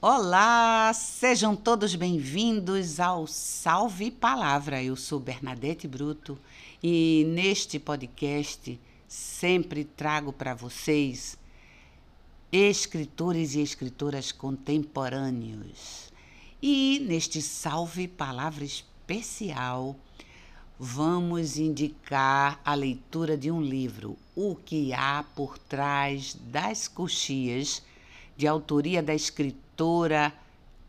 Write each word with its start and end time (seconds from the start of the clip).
Olá, 0.00 0.92
sejam 0.94 1.56
todos 1.56 1.96
bem-vindos 1.96 3.00
ao 3.00 3.26
Salve 3.26 4.12
Palavra. 4.12 4.80
Eu 4.80 4.94
sou 4.94 5.18
Bernadette 5.18 5.88
Bruto 5.88 6.38
e 6.80 7.26
neste 7.26 7.80
podcast 7.80 8.78
sempre 9.08 9.82
trago 9.82 10.32
para 10.32 10.54
vocês 10.54 11.36
escritores 12.52 13.56
e 13.56 13.60
escritoras 13.60 14.30
contemporâneos. 14.30 16.12
E 16.62 17.04
neste 17.04 17.42
Salve 17.42 18.06
Palavra 18.06 18.64
especial, 18.64 19.96
vamos 20.78 21.58
indicar 21.58 22.60
a 22.64 22.72
leitura 22.72 23.36
de 23.36 23.50
um 23.50 23.60
livro, 23.60 24.16
O 24.36 24.54
que 24.54 24.92
há 24.92 25.24
por 25.34 25.58
trás 25.58 26.36
das 26.40 26.86
coxias, 26.86 27.82
de 28.38 28.46
autoria 28.46 29.02
da 29.02 29.12
escritora 29.12 30.32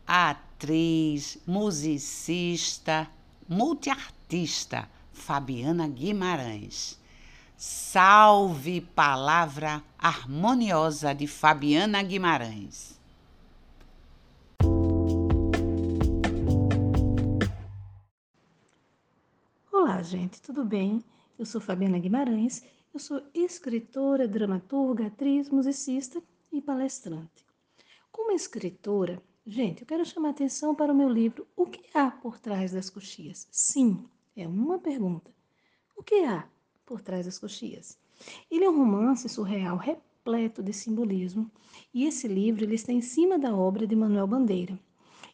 atriz, 0.06 1.36
musicista, 1.44 3.10
multiartista 3.48 4.88
Fabiana 5.12 5.88
Guimarães. 5.88 6.96
Salve 7.56 8.80
Palavra 8.80 9.82
Harmoniosa 9.98 11.12
de 11.12 11.26
Fabiana 11.26 12.00
Guimarães. 12.04 12.96
Olá, 19.72 20.00
gente, 20.02 20.40
tudo 20.40 20.64
bem? 20.64 21.02
Eu 21.36 21.44
sou 21.44 21.60
Fabiana 21.60 21.98
Guimarães, 21.98 22.62
eu 22.94 23.00
sou 23.00 23.20
escritora, 23.34 24.28
dramaturga, 24.28 25.08
atriz, 25.08 25.50
musicista 25.50 26.22
e 26.52 26.60
palestrante. 26.60 27.49
Como 28.12 28.32
escritora, 28.32 29.22
gente, 29.46 29.82
eu 29.82 29.86
quero 29.86 30.04
chamar 30.04 30.30
atenção 30.30 30.74
para 30.74 30.92
o 30.92 30.96
meu 30.96 31.08
livro 31.08 31.46
O 31.56 31.64
que 31.64 31.80
há 31.96 32.10
por 32.10 32.40
trás 32.40 32.72
das 32.72 32.90
coxias? 32.90 33.46
Sim, 33.52 34.04
é 34.36 34.48
uma 34.48 34.78
pergunta. 34.80 35.32
O 35.96 36.02
que 36.02 36.24
há 36.24 36.48
por 36.84 37.00
trás 37.00 37.26
das 37.26 37.38
coxias? 37.38 37.96
Ele 38.50 38.64
é 38.64 38.70
um 38.70 38.76
romance 38.76 39.28
surreal 39.28 39.76
repleto 39.76 40.60
de 40.60 40.72
simbolismo 40.72 41.48
e 41.94 42.04
esse 42.04 42.26
livro 42.26 42.64
ele 42.64 42.74
está 42.74 42.92
em 42.92 43.00
cima 43.00 43.38
da 43.38 43.54
obra 43.54 43.86
de 43.86 43.94
Manuel 43.94 44.26
Bandeira. 44.26 44.78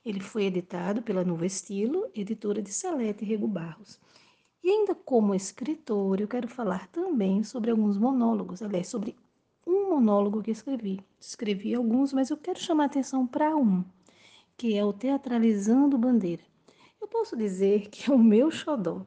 Ele 0.04 0.20
foi 0.20 0.44
editado 0.44 1.02
pela 1.02 1.24
Novo 1.24 1.44
Estilo, 1.44 2.10
editora 2.14 2.60
de 2.60 2.72
Salete 2.72 3.24
Rego 3.24 3.48
Barros. 3.48 3.98
E 4.62 4.68
ainda 4.68 4.94
como 4.94 5.34
escritor, 5.34 6.20
eu 6.20 6.28
quero 6.28 6.46
falar 6.46 6.88
também 6.88 7.42
sobre 7.42 7.70
alguns 7.70 7.96
monólogos, 7.96 8.62
aliás, 8.62 8.88
sobre 8.88 9.16
monólogo 9.96 10.42
que 10.42 10.50
escrevi. 10.50 11.00
Escrevi 11.18 11.74
alguns, 11.74 12.12
mas 12.12 12.28
eu 12.28 12.36
quero 12.36 12.60
chamar 12.60 12.84
atenção 12.84 13.26
para 13.26 13.56
um, 13.56 13.82
que 14.56 14.76
é 14.76 14.84
o 14.84 14.92
Teatralizando 14.92 15.96
Bandeira. 15.96 16.42
Eu 17.00 17.08
posso 17.08 17.36
dizer 17.36 17.88
que 17.88 18.10
é 18.10 18.14
o 18.14 18.18
meu 18.18 18.50
xodó. 18.50 19.06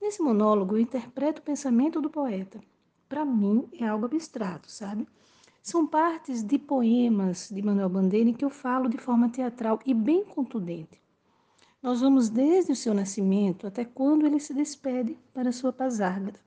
Nesse 0.00 0.22
monólogo, 0.22 0.76
eu 0.76 0.80
interpreto 0.80 1.40
o 1.40 1.44
pensamento 1.44 2.00
do 2.00 2.08
poeta. 2.08 2.60
Para 3.08 3.24
mim, 3.24 3.68
é 3.72 3.86
algo 3.86 4.06
abstrato, 4.06 4.70
sabe? 4.70 5.06
São 5.60 5.84
partes 5.86 6.42
de 6.42 6.58
poemas 6.58 7.48
de 7.50 7.60
Manuel 7.60 7.88
Bandeira 7.88 8.30
em 8.30 8.32
que 8.32 8.44
eu 8.44 8.50
falo 8.50 8.88
de 8.88 8.98
forma 8.98 9.28
teatral 9.28 9.80
e 9.84 9.92
bem 9.92 10.24
contundente. 10.24 11.02
Nós 11.82 12.00
vamos 12.00 12.30
desde 12.30 12.72
o 12.72 12.76
seu 12.76 12.94
nascimento 12.94 13.66
até 13.66 13.84
quando 13.84 14.26
ele 14.26 14.38
se 14.38 14.54
despede 14.54 15.18
para 15.34 15.50
sua 15.50 15.72
pasárgada. 15.72 16.38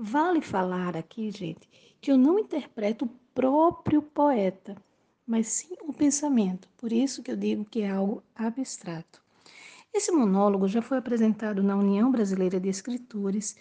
Vale 0.00 0.40
falar 0.40 0.96
aqui, 0.96 1.28
gente, 1.28 1.68
que 2.00 2.12
eu 2.12 2.16
não 2.16 2.38
interpreto 2.38 3.04
o 3.04 3.10
próprio 3.34 4.00
poeta, 4.00 4.76
mas 5.26 5.48
sim 5.48 5.74
o 5.82 5.92
pensamento. 5.92 6.68
Por 6.76 6.92
isso 6.92 7.20
que 7.20 7.32
eu 7.32 7.36
digo 7.36 7.64
que 7.64 7.82
é 7.82 7.90
algo 7.90 8.22
abstrato. 8.32 9.20
Esse 9.92 10.12
monólogo 10.12 10.68
já 10.68 10.80
foi 10.80 10.98
apresentado 10.98 11.64
na 11.64 11.76
União 11.76 12.12
Brasileira 12.12 12.60
de 12.60 12.68
Escritores, 12.68 13.56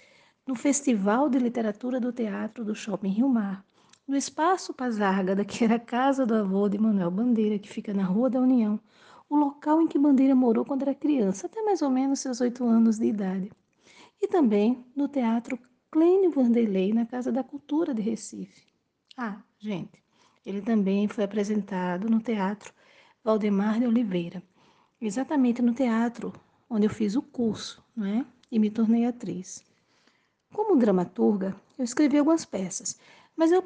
no 0.46 0.56
Festival 0.56 1.28
de 1.28 1.40
Literatura 1.40 2.00
do 2.00 2.14
Teatro 2.14 2.64
do 2.64 2.76
Shopping 2.76 3.10
Rio 3.10 3.30
Mar, 3.30 3.66
no 4.08 4.16
Espaço 4.16 4.76
Pazárgada, 4.76 5.44
que 5.44 5.64
era 5.64 5.76
a 5.76 5.80
casa 5.80 6.24
do 6.24 6.36
avô 6.36 6.70
de 6.70 6.78
Manuel 6.78 7.10
Bandeira, 7.10 7.58
que 7.58 7.68
fica 7.68 7.96
na 7.96 8.04
Rua 8.04 8.30
da 8.30 8.40
União, 8.40 8.80
o 9.28 9.36
local 9.36 9.82
em 9.82 9.88
que 9.88 9.98
Bandeira 9.98 10.36
morou 10.36 10.64
quando 10.64 10.84
era 10.84 10.94
criança, 10.94 11.48
até 11.48 11.64
mais 11.64 11.82
ou 11.82 11.90
menos 11.90 12.20
seus 12.20 12.40
oito 12.42 12.64
anos 12.64 13.00
de 13.00 13.08
idade. 13.08 13.52
E 14.22 14.28
também 14.28 14.86
no 14.96 15.08
Teatro 15.08 15.58
Clênio 15.90 16.32
Vanderlei 16.32 16.94
na 16.94 17.06
Casa 17.06 17.32
da 17.32 17.44
Cultura 17.44 17.94
de 17.94 18.02
Recife. 18.02 18.68
Ah, 19.16 19.42
gente, 19.58 20.04
ele 20.46 20.62
também 20.62 21.08
foi 21.08 21.24
apresentado 21.24 22.10
no 22.10 22.20
Teatro 22.20 22.74
Valdemar 23.24 23.80
de 23.80 23.88
Oliveira, 23.88 24.44
exatamente 25.02 25.62
no 25.62 25.74
teatro 25.74 26.34
onde 26.70 26.86
eu 26.86 26.90
fiz 26.90 27.16
o 27.16 27.22
curso, 27.22 27.84
não 27.96 28.06
é? 28.06 28.26
E 28.52 28.60
me 28.60 28.70
tornei 28.70 29.06
atriz. 29.06 29.64
Como 30.54 30.78
dramaturga, 30.78 31.56
eu 31.78 31.84
escrevi 31.84 32.18
algumas 32.18 32.46
peças, 32.46 33.00
mas 33.36 33.52
eu 33.52 33.64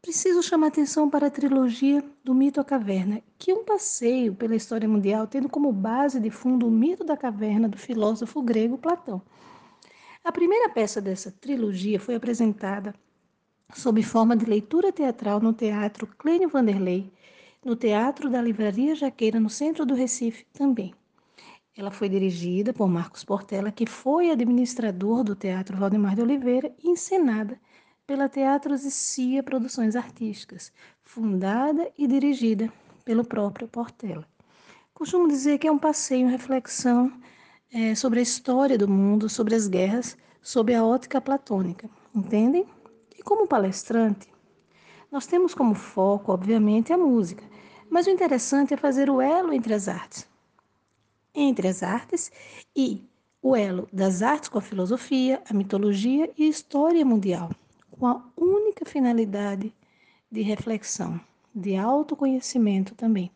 preciso 0.00 0.42
chamar 0.42 0.68
atenção 0.68 1.10
para 1.10 1.26
a 1.26 1.30
trilogia 1.30 2.04
do 2.24 2.34
Mito 2.34 2.60
à 2.60 2.64
Caverna, 2.64 3.22
que 3.38 3.50
é 3.50 3.54
um 3.54 3.64
passeio 3.64 4.34
pela 4.34 4.56
história 4.56 4.88
mundial, 4.88 5.26
tendo 5.26 5.48
como 5.48 5.72
base 5.72 6.18
de 6.18 6.30
fundo 6.30 6.66
o 6.66 6.70
mito 6.70 7.04
da 7.04 7.16
caverna 7.16 7.68
do 7.68 7.78
filósofo 7.78 8.42
grego 8.42 8.78
Platão. 8.78 9.20
A 10.22 10.30
primeira 10.30 10.68
peça 10.68 11.00
dessa 11.00 11.32
trilogia 11.32 11.98
foi 11.98 12.14
apresentada 12.14 12.94
sob 13.74 14.02
forma 14.02 14.36
de 14.36 14.44
leitura 14.44 14.92
teatral 14.92 15.40
no 15.40 15.52
Teatro 15.54 16.06
Clênio 16.06 16.48
Vanderlei, 16.48 17.10
no 17.64 17.74
Teatro 17.74 18.28
da 18.28 18.42
Livraria 18.42 18.94
Jaqueira, 18.94 19.40
no 19.40 19.48
centro 19.48 19.86
do 19.86 19.94
Recife 19.94 20.44
também. 20.52 20.94
Ela 21.74 21.90
foi 21.90 22.08
dirigida 22.08 22.72
por 22.72 22.86
Marcos 22.86 23.24
Portela, 23.24 23.72
que 23.72 23.86
foi 23.86 24.30
administrador 24.30 25.24
do 25.24 25.34
Teatro 25.34 25.78
Valdemar 25.78 26.14
de 26.14 26.22
Oliveira, 26.22 26.70
e 26.84 26.90
encenada 26.90 27.58
pela 28.06 28.28
Teatros 28.28 28.84
e 28.84 28.90
Cia 28.90 29.42
Produções 29.42 29.96
Artísticas, 29.96 30.70
fundada 31.02 31.90
e 31.96 32.06
dirigida 32.06 32.70
pelo 33.06 33.24
próprio 33.24 33.66
Portela. 33.66 34.26
Costumo 34.92 35.28
dizer 35.28 35.58
que 35.58 35.66
é 35.66 35.72
um 35.72 35.78
passeio, 35.78 36.26
uma 36.26 36.32
reflexão 36.32 37.10
é, 37.72 37.94
sobre 37.94 38.20
a 38.20 38.22
história 38.22 38.76
do 38.76 38.88
mundo, 38.88 39.28
sobre 39.28 39.54
as 39.54 39.68
guerras, 39.68 40.16
sob 40.42 40.74
a 40.74 40.84
ótica 40.84 41.20
platônica, 41.20 41.88
entendem? 42.14 42.66
E 43.16 43.22
como 43.22 43.46
palestrante, 43.46 44.28
nós 45.10 45.26
temos 45.26 45.54
como 45.54 45.74
foco, 45.74 46.32
obviamente, 46.32 46.92
a 46.92 46.98
música, 46.98 47.44
mas 47.88 48.06
o 48.06 48.10
interessante 48.10 48.74
é 48.74 48.76
fazer 48.76 49.10
o 49.10 49.20
elo 49.20 49.52
entre 49.52 49.74
as 49.74 49.88
artes. 49.88 50.26
Entre 51.34 51.68
as 51.68 51.82
artes 51.82 52.30
e 52.74 53.04
o 53.42 53.56
elo 53.56 53.88
das 53.92 54.22
artes 54.22 54.48
com 54.48 54.58
a 54.58 54.62
filosofia, 54.62 55.42
a 55.48 55.54
mitologia 55.54 56.30
e 56.36 56.44
a 56.44 56.48
história 56.48 57.04
mundial, 57.04 57.50
com 57.90 58.06
a 58.06 58.22
única 58.36 58.84
finalidade 58.84 59.72
de 60.30 60.42
reflexão, 60.42 61.20
de 61.54 61.76
autoconhecimento 61.76 62.94
também. 62.94 63.30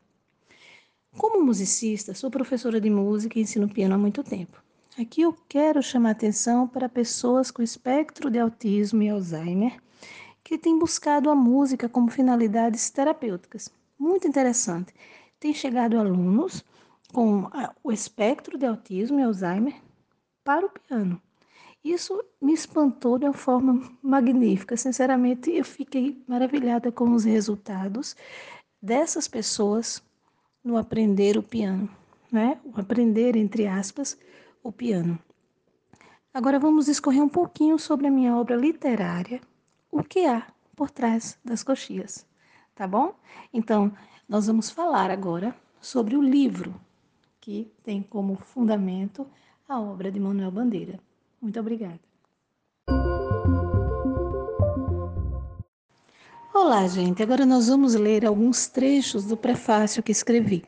Como 1.17 1.45
musicista, 1.45 2.13
sou 2.15 2.31
professora 2.31 2.81
de 2.81 2.91
música 2.91 3.39
e 3.39 3.43
ensino 3.43 3.69
piano 3.69 3.95
há 3.95 3.99
muito 3.99 4.23
tempo. 4.23 4.63
Aqui 4.99 5.23
eu 5.23 5.37
quero 5.49 5.83
chamar 5.83 6.11
atenção 6.11 6.67
para 6.67 6.89
pessoas 6.89 7.51
com 7.51 7.63
espectro 7.63 8.31
de 8.31 8.39
autismo 8.39 9.03
e 9.03 9.09
Alzheimer 9.09 9.81
que 10.43 10.59
têm 10.59 10.79
buscado 10.79 11.31
a 11.31 11.35
música 11.35 11.89
como 11.89 12.11
finalidades 12.11 12.91
terapêuticas. 12.91 13.71
Muito 13.99 14.29
interessante. 14.29 14.93
Tem 15.41 15.55
chegado 15.55 15.99
alunos 15.99 16.65
com 17.13 17.49
o 17.83 17.91
espectro 17.91 18.59
de 18.59 18.67
autismo 18.67 19.19
e 19.19 19.23
Alzheimer 19.23 19.75
para 20.45 20.67
o 20.67 20.71
piano. 20.71 21.21
Isso 21.83 22.23
me 22.41 22.53
espantou 22.53 23.19
de 23.19 23.25
uma 23.25 23.33
forma 23.33 23.83
magnífica. 24.03 24.77
Sinceramente, 24.77 25.51
eu 25.51 25.65
fiquei 25.65 26.23
maravilhada 26.27 26.91
com 26.91 27.13
os 27.13 27.25
resultados 27.25 28.17
dessas 28.83 29.29
pessoas 29.29 30.03
no 30.65 30.79
aprender 30.79 31.37
o 31.37 31.43
piano, 31.43 31.89
né? 32.33 32.59
O 32.65 32.81
aprender, 32.81 33.37
entre 33.37 33.67
aspas, 33.67 34.19
o 34.63 34.73
piano. 34.73 35.19
Agora 36.33 36.59
vamos 36.59 36.87
discorrer 36.87 37.23
um 37.23 37.29
pouquinho 37.29 37.79
sobre 37.79 38.07
a 38.07 38.11
minha 38.11 38.37
obra 38.37 38.57
literária, 38.57 39.41
o 39.93 40.03
que 40.03 40.27
há 40.27 40.47
por 40.75 40.91
trás 40.91 41.39
das 41.45 41.63
coxias, 41.63 42.27
tá 42.75 42.89
bom? 42.89 43.15
Então, 43.53 43.93
nós 44.29 44.47
vamos 44.47 44.71
falar 44.71 45.11
agora 45.11 45.55
sobre 45.81 46.17
o 46.17 46.23
livro 46.23 46.75
que 47.41 47.71
tem 47.85 48.03
como 48.03 48.37
fundamento 48.37 49.27
a 49.69 49.79
obra 49.79 50.11
de 50.11 50.19
Manuel 50.19 50.51
Bandeira. 50.51 50.99
Muito 51.41 51.61
obrigada. 51.61 52.01
Olá, 56.67 56.89
gente. 56.89 57.23
Agora 57.23 57.45
nós 57.45 57.69
vamos 57.69 57.95
ler 57.95 58.25
alguns 58.25 58.67
trechos 58.69 59.27
do 59.27 59.37
prefácio 59.37 60.03
que 60.03 60.11
escrevi. 60.11 60.65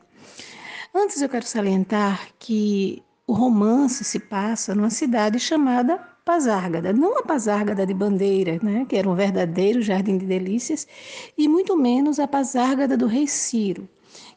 Antes 0.93 1.19
eu 1.23 1.27
quero 1.27 1.43
salientar 1.43 2.29
que 2.37 3.01
o 3.25 3.33
romance 3.33 4.03
se 4.03 4.19
passa 4.19 4.75
numa 4.75 4.91
cidade 4.91 5.39
chamada 5.39 5.97
Pazárgada, 6.23 6.93
não 6.93 7.17
a 7.17 7.23
Pazárgada 7.23 7.83
de 7.83 7.95
Bandeira, 7.95 8.59
né, 8.61 8.85
que 8.87 8.95
era 8.95 9.09
um 9.09 9.15
verdadeiro 9.15 9.81
jardim 9.81 10.19
de 10.19 10.27
delícias, 10.27 10.87
e 11.35 11.47
muito 11.47 11.75
menos 11.75 12.19
a 12.19 12.27
Pazárgada 12.27 12.95
do 12.95 13.07
rei 13.07 13.25
Ciro, 13.25 13.89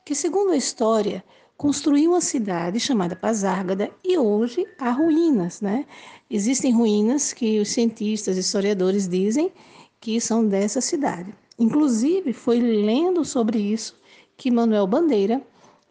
que, 0.02 0.14
segundo 0.14 0.52
a 0.52 0.56
história, 0.56 1.22
construiu 1.58 2.12
uma 2.12 2.22
cidade 2.22 2.80
chamada 2.80 3.14
Pazárgada 3.14 3.90
e 4.02 4.16
hoje 4.16 4.66
há 4.78 4.90
ruínas, 4.90 5.60
né? 5.60 5.84
Existem 6.30 6.72
ruínas 6.72 7.34
que 7.34 7.60
os 7.60 7.68
cientistas 7.68 8.38
e 8.38 8.40
historiadores 8.40 9.06
dizem 9.06 9.52
que 10.00 10.18
são 10.22 10.48
dessa 10.48 10.80
cidade. 10.80 11.34
Inclusive, 11.60 12.32
foi 12.32 12.58
lendo 12.58 13.22
sobre 13.22 13.58
isso 13.58 13.94
que 14.34 14.50
Manuel 14.50 14.86
Bandeira 14.86 15.42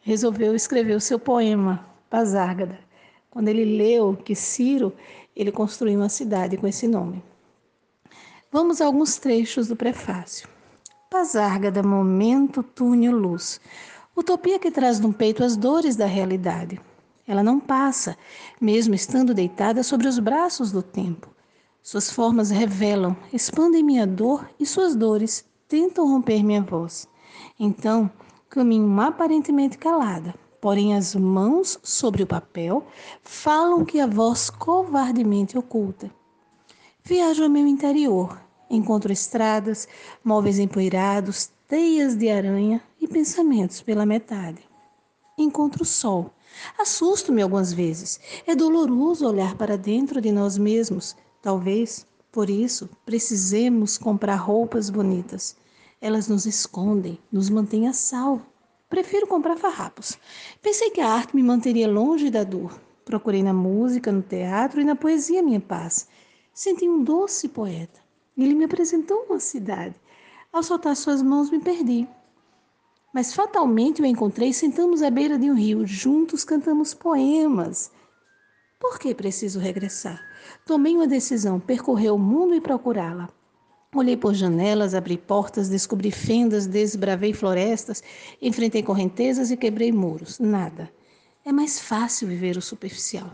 resolveu 0.01 0.55
escrever 0.55 0.95
o 0.95 0.99
seu 0.99 1.19
poema 1.19 1.85
Pazárgada. 2.09 2.79
Quando 3.29 3.49
ele 3.49 3.77
leu 3.77 4.17
que 4.17 4.33
Ciro, 4.33 4.91
ele 5.35 5.51
construiu 5.51 5.99
uma 5.99 6.09
cidade 6.09 6.57
com 6.57 6.65
esse 6.65 6.87
nome. 6.87 7.23
Vamos 8.51 8.81
a 8.81 8.87
alguns 8.87 9.17
trechos 9.17 9.67
do 9.67 9.75
prefácio. 9.75 10.49
Pazárgada, 11.07 11.83
momento, 11.83 12.63
túnel, 12.63 13.15
luz. 13.15 13.61
Utopia 14.17 14.57
que 14.57 14.71
traz 14.71 14.99
no 14.99 15.13
peito 15.13 15.43
as 15.43 15.55
dores 15.55 15.95
da 15.95 16.07
realidade. 16.07 16.81
Ela 17.27 17.43
não 17.43 17.59
passa, 17.59 18.17
mesmo 18.59 18.95
estando 18.95 19.35
deitada 19.35 19.83
sobre 19.83 20.07
os 20.07 20.17
braços 20.17 20.71
do 20.71 20.81
tempo. 20.81 21.29
Suas 21.83 22.11
formas 22.11 22.49
revelam, 22.49 23.15
expandem 23.31 23.83
minha 23.83 24.07
dor 24.07 24.49
e 24.59 24.65
suas 24.65 24.95
dores 24.95 25.47
tentam 25.69 26.07
romper 26.07 26.43
minha 26.43 26.63
voz. 26.63 27.07
Então, 27.59 28.11
caminho 28.49 28.99
aparentemente 28.99 29.77
calada, 29.77 30.33
porém 30.59 30.95
as 30.95 31.13
mãos 31.15 31.79
sobre 31.83 32.23
o 32.23 32.27
papel 32.27 32.85
falam 33.21 33.85
que 33.85 33.99
a 33.99 34.07
voz 34.07 34.49
covardemente 34.49 35.57
oculta. 35.57 36.11
Viajo 37.03 37.43
ao 37.43 37.49
meu 37.49 37.67
interior, 37.67 38.41
encontro 38.69 39.13
estradas, 39.13 39.87
móveis 40.23 40.57
empoeirados, 40.57 41.51
teias 41.67 42.15
de 42.15 42.29
aranha 42.29 42.81
e 42.99 43.07
pensamentos 43.07 43.79
pela 43.79 44.05
metade. 44.05 44.67
Encontro 45.37 45.83
o 45.83 45.85
sol. 45.85 46.33
Assusto-me 46.79 47.43
algumas 47.43 47.71
vezes. 47.71 48.19
É 48.45 48.55
doloroso 48.55 49.27
olhar 49.27 49.55
para 49.55 49.77
dentro 49.77 50.19
de 50.19 50.31
nós 50.31 50.57
mesmos. 50.57 51.15
Talvez, 51.41 52.05
por 52.39 52.49
isso, 52.49 52.89
precisemos 53.05 53.97
comprar 53.97 54.37
roupas 54.37 54.89
bonitas. 54.89 55.57
Elas 55.99 56.29
nos 56.29 56.45
escondem, 56.45 57.19
nos 57.29 57.49
mantêm 57.49 57.85
a 57.85 57.91
salvo. 57.91 58.45
Prefiro 58.89 59.27
comprar 59.27 59.57
farrapos. 59.57 60.17
Pensei 60.61 60.89
que 60.89 61.01
a 61.01 61.09
arte 61.09 61.35
me 61.35 61.43
manteria 61.43 61.85
longe 61.85 62.29
da 62.29 62.45
dor. 62.45 62.79
Procurei 63.03 63.43
na 63.43 63.51
música, 63.51 64.09
no 64.09 64.21
teatro 64.21 64.79
e 64.79 64.85
na 64.85 64.95
poesia 64.95 65.43
minha 65.43 65.59
paz. 65.59 66.07
Senti 66.53 66.87
um 66.87 67.03
doce 67.03 67.49
poeta. 67.49 67.99
Ele 68.37 68.55
me 68.55 68.63
apresentou 68.63 69.25
uma 69.29 69.41
cidade. 69.41 69.95
Ao 70.49 70.63
soltar 70.63 70.95
suas 70.95 71.21
mãos, 71.21 71.51
me 71.51 71.59
perdi. 71.59 72.07
Mas 73.13 73.33
fatalmente 73.33 74.01
o 74.01 74.05
encontrei 74.05 74.53
sentamos 74.53 75.01
à 75.01 75.09
beira 75.09 75.37
de 75.37 75.51
um 75.51 75.55
rio. 75.55 75.85
Juntos 75.85 76.45
cantamos 76.45 76.93
poemas. 76.93 77.91
Por 78.79 78.97
que 78.97 79.13
preciso 79.13 79.59
regressar? 79.59 80.23
Tomei 80.65 80.95
uma 80.95 81.05
decisão, 81.05 81.59
percorrer 81.59 82.13
o 82.13 82.17
mundo 82.17 82.55
e 82.55 82.61
procurá-la. 82.61 83.29
Olhei 83.93 84.15
por 84.15 84.33
janelas, 84.33 84.95
abri 84.95 85.17
portas, 85.17 85.67
descobri 85.67 86.11
fendas, 86.11 86.65
desbravei 86.65 87.33
florestas, 87.33 88.01
enfrentei 88.41 88.81
correntezas 88.81 89.51
e 89.51 89.57
quebrei 89.57 89.91
muros. 89.91 90.39
Nada. 90.39 90.89
É 91.43 91.51
mais 91.51 91.79
fácil 91.79 92.27
viver 92.27 92.55
o 92.55 92.61
superficial. 92.61 93.31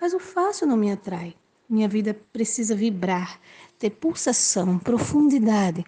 Mas 0.00 0.12
o 0.12 0.18
fácil 0.18 0.66
não 0.66 0.76
me 0.76 0.90
atrai. 0.90 1.34
Minha 1.70 1.88
vida 1.88 2.14
precisa 2.32 2.74
vibrar, 2.74 3.40
ter 3.78 3.90
pulsação, 3.90 4.78
profundidade. 4.78 5.84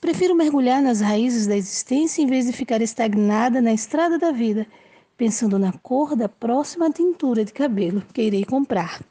Prefiro 0.00 0.36
mergulhar 0.36 0.80
nas 0.80 1.00
raízes 1.00 1.46
da 1.46 1.56
existência 1.56 2.22
em 2.22 2.26
vez 2.26 2.46
de 2.46 2.52
ficar 2.52 2.80
estagnada 2.80 3.60
na 3.60 3.72
estrada 3.72 4.18
da 4.18 4.30
vida, 4.30 4.66
pensando 5.16 5.58
na 5.58 5.72
cor 5.72 6.14
da 6.14 6.28
próxima 6.28 6.90
tintura 6.90 7.44
de 7.44 7.52
cabelo 7.52 8.02
que 8.12 8.22
irei 8.22 8.44
comprar. 8.44 9.02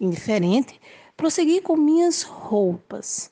Indiferente, 0.00 0.80
prossegui 1.16 1.60
com 1.60 1.76
minhas 1.76 2.22
roupas 2.22 3.30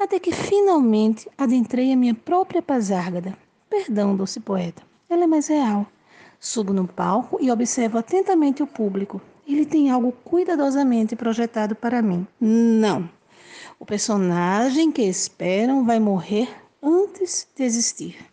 até 0.00 0.18
que 0.18 0.32
finalmente 0.32 1.28
adentrei 1.36 1.92
a 1.92 1.96
minha 1.96 2.14
própria 2.14 2.62
pazárgada. 2.62 3.36
Perdão, 3.68 4.16
doce 4.16 4.40
poeta, 4.40 4.82
ela 5.10 5.24
é 5.24 5.26
mais 5.26 5.46
real. 5.48 5.86
Subo 6.40 6.72
no 6.72 6.88
palco 6.88 7.36
e 7.38 7.50
observo 7.50 7.98
atentamente 7.98 8.62
o 8.62 8.66
público. 8.66 9.20
Ele 9.46 9.66
tem 9.66 9.90
algo 9.90 10.10
cuidadosamente 10.24 11.14
projetado 11.14 11.74
para 11.74 12.00
mim. 12.00 12.26
Não. 12.40 13.10
O 13.78 13.84
personagem 13.84 14.90
que 14.90 15.02
esperam 15.02 15.84
vai 15.84 16.00
morrer 16.00 16.48
antes 16.82 17.46
de 17.54 17.62
existir. 17.62 18.29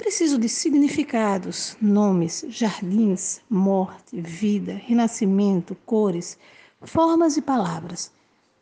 Preciso 0.00 0.38
de 0.38 0.48
significados, 0.48 1.76
nomes, 1.80 2.44
jardins, 2.48 3.40
morte, 3.50 4.20
vida, 4.20 4.72
renascimento, 4.72 5.76
cores, 5.84 6.38
formas 6.82 7.36
e 7.36 7.42
palavras. 7.42 8.10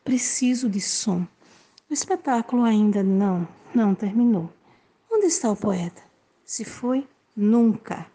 Preciso 0.03 0.69
de 0.69 0.81
som 0.81 1.25
o 1.91 1.95
espetáculo 1.95 2.65
ainda 2.65 3.03
não, 3.03 3.49
não 3.75 3.95
terminou. 3.95 4.53
Onde 5.11 5.25
está 5.27 5.51
o 5.51 5.57
poeta? 5.57 6.03
Se 6.45 6.63
foi, 6.63 7.09
nunca. 7.35 8.07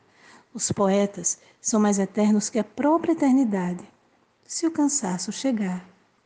Os 0.54 0.72
poetas 0.72 1.40
são 1.60 1.80
mais 1.80 1.98
eternos 1.98 2.52
que 2.52 2.60
a 2.60 2.64
própria 2.64 3.14
eternidade. 3.14 3.84
Se 4.46 4.68
o 4.68 4.72
cansaço 4.72 5.31
chegar, 5.31 5.84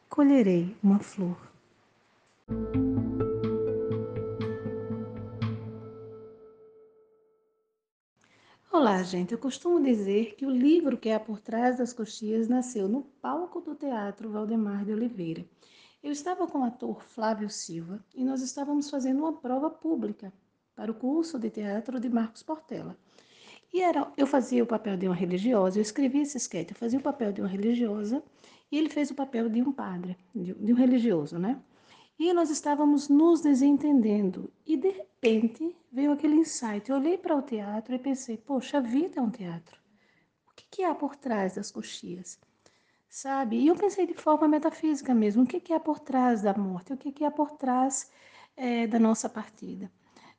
colherei 0.09 0.75
uma 0.83 0.99
flor. 0.99 1.37
Olá, 8.79 9.01
gente. 9.01 9.31
Eu 9.31 9.39
costumo 9.39 9.81
dizer 9.81 10.35
que 10.35 10.45
o 10.45 10.51
livro 10.51 10.99
que 10.99 11.09
há 11.09 11.19
por 11.19 11.39
trás 11.39 11.79
das 11.79 11.93
coxias 11.93 12.47
nasceu 12.47 12.87
no 12.87 13.01
palco 13.01 13.59
do 13.59 13.73
Teatro 13.73 14.29
Valdemar 14.29 14.85
de 14.85 14.93
Oliveira. 14.93 15.43
Eu 16.03 16.11
estava 16.11 16.45
com 16.45 16.59
o 16.59 16.63
ator 16.63 17.01
Flávio 17.01 17.49
Silva 17.49 18.05
e 18.13 18.23
nós 18.23 18.39
estávamos 18.43 18.87
fazendo 18.87 19.21
uma 19.21 19.33
prova 19.33 19.67
pública 19.67 20.31
para 20.75 20.91
o 20.91 20.93
curso 20.93 21.39
de 21.39 21.49
teatro 21.49 21.99
de 21.99 22.07
Marcos 22.07 22.43
Portela. 22.43 22.95
E 23.73 23.81
era, 23.81 24.11
eu 24.15 24.27
fazia 24.27 24.63
o 24.63 24.67
papel 24.67 24.95
de 24.95 25.07
uma 25.07 25.15
religiosa, 25.15 25.79
eu 25.79 25.81
escrevia 25.81 26.21
esse 26.21 26.37
sketch, 26.37 26.69
eu 26.69 26.75
fazia 26.75 26.99
o 26.99 27.01
papel 27.01 27.33
de 27.33 27.41
uma 27.41 27.49
religiosa 27.49 28.21
e 28.71 28.77
ele 28.77 28.89
fez 28.89 29.09
o 29.09 29.15
papel 29.15 29.49
de 29.49 29.59
um 29.59 29.71
padre, 29.71 30.15
de, 30.35 30.53
de 30.53 30.71
um 30.71 30.75
religioso, 30.75 31.39
né? 31.39 31.59
E 32.19 32.33
nós 32.33 32.49
estávamos 32.49 33.09
nos 33.09 33.41
desentendendo 33.41 34.51
e 34.65 34.75
de 34.75 34.89
repente 34.89 35.75
veio 35.91 36.11
aquele 36.11 36.35
insight. 36.35 36.89
Eu 36.89 36.97
olhei 36.97 37.17
para 37.17 37.35
o 37.35 37.41
teatro 37.41 37.93
e 37.93 37.99
pensei, 37.99 38.37
poxa, 38.37 38.77
a 38.77 38.81
vida 38.81 39.19
é 39.19 39.21
um 39.21 39.29
teatro. 39.29 39.79
O 40.51 40.55
que, 40.55 40.65
que 40.69 40.83
há 40.83 40.95
por 40.95 41.15
trás 41.15 41.55
das 41.55 41.71
coxias? 41.71 42.39
sabe? 43.09 43.57
E 43.57 43.67
eu 43.67 43.75
pensei 43.75 44.05
de 44.05 44.13
forma 44.13 44.47
metafísica 44.47 45.13
mesmo, 45.13 45.43
o 45.43 45.47
que, 45.47 45.59
que 45.59 45.73
há 45.73 45.79
por 45.79 45.99
trás 45.99 46.41
da 46.41 46.53
morte, 46.53 46.93
o 46.93 46.97
que, 46.97 47.11
que 47.11 47.23
há 47.23 47.31
por 47.31 47.51
trás 47.51 48.11
é, 48.55 48.87
da 48.87 48.99
nossa 48.99 49.27
partida. 49.29 49.91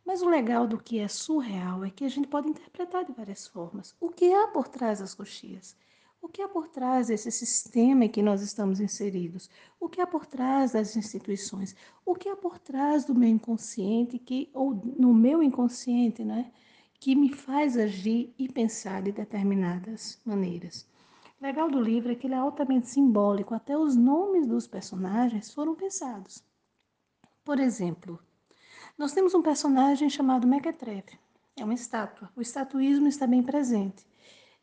Mas 0.04 0.22
o 0.22 0.28
legal 0.28 0.66
do 0.66 0.78
que 0.78 0.98
é 0.98 1.08
surreal 1.08 1.84
é 1.84 1.90
que 1.90 2.04
a 2.04 2.08
gente 2.08 2.28
pode 2.28 2.48
interpretar 2.48 3.04
de 3.04 3.12
várias 3.12 3.46
formas. 3.46 3.96
O 4.00 4.08
que 4.10 4.32
há 4.32 4.48
por 4.48 4.68
trás 4.68 5.00
das 5.00 5.14
coxias? 5.14 5.76
O 6.20 6.28
que 6.28 6.42
há 6.42 6.48
por 6.48 6.68
trás 6.68 7.06
desse 7.06 7.30
sistema 7.30 8.04
em 8.04 8.08
que 8.08 8.22
nós 8.22 8.42
estamos 8.42 8.80
inseridos? 8.80 9.48
O 9.78 9.88
que 9.88 10.00
há 10.00 10.06
por 10.06 10.26
trás 10.26 10.72
das 10.72 10.96
instituições? 10.96 11.76
O 12.04 12.14
que 12.14 12.28
há 12.28 12.36
por 12.36 12.58
trás 12.58 13.04
do 13.04 13.14
meu 13.14 13.28
inconsciente, 13.28 14.18
que, 14.18 14.50
ou 14.52 14.74
no 14.74 15.14
meu 15.14 15.42
inconsciente, 15.42 16.24
né, 16.24 16.52
que 17.00 17.14
me 17.14 17.32
faz 17.32 17.76
agir 17.76 18.34
e 18.38 18.48
pensar 18.48 19.02
de 19.02 19.12
determinadas 19.12 20.20
maneiras? 20.24 20.86
legal 21.40 21.70
do 21.70 21.80
livro 21.80 22.12
é 22.12 22.14
que 22.14 22.26
ele 22.26 22.34
é 22.34 22.38
altamente 22.38 22.88
simbólico, 22.88 23.54
até 23.54 23.76
os 23.76 23.94
nomes 23.94 24.46
dos 24.46 24.66
personagens 24.66 25.52
foram 25.52 25.74
pensados. 25.74 26.42
Por 27.44 27.58
exemplo, 27.58 28.18
nós 28.96 29.12
temos 29.12 29.34
um 29.34 29.42
personagem 29.42 30.10
chamado 30.10 30.46
Mequetrefe. 30.46 31.18
É 31.56 31.64
uma 31.64 31.74
estátua. 31.74 32.30
O 32.36 32.40
estatuísmo 32.40 33.08
está 33.08 33.26
bem 33.26 33.42
presente. 33.42 34.06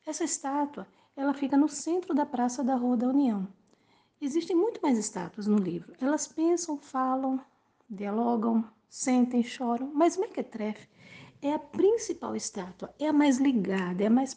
Essa 0.06 0.24
estátua, 0.24 0.88
ela 1.16 1.34
fica 1.34 1.56
no 1.56 1.70
centro 1.70 2.14
da 2.14 2.26
Praça 2.26 2.64
da 2.64 2.76
Rua 2.76 2.98
da 2.98 3.08
União. 3.08 3.48
Existem 4.20 4.56
muito 4.56 4.82
mais 4.82 4.98
estátuas 4.98 5.48
no 5.48 5.58
livro. 5.58 5.94
Elas 6.00 6.28
pensam, 6.28 6.78
falam, 6.78 7.40
dialogam, 7.90 8.64
sentem, 8.90 9.44
choram, 9.44 9.92
mas 9.94 10.18
Mequetrefe 10.18 10.88
é 11.42 11.54
a 11.54 11.60
principal 11.60 12.36
estátua, 12.36 12.94
é 12.98 13.08
a 13.08 13.14
mais 13.14 13.38
ligada, 13.38 14.04
é 14.04 14.08
a 14.08 14.10
mais 14.10 14.36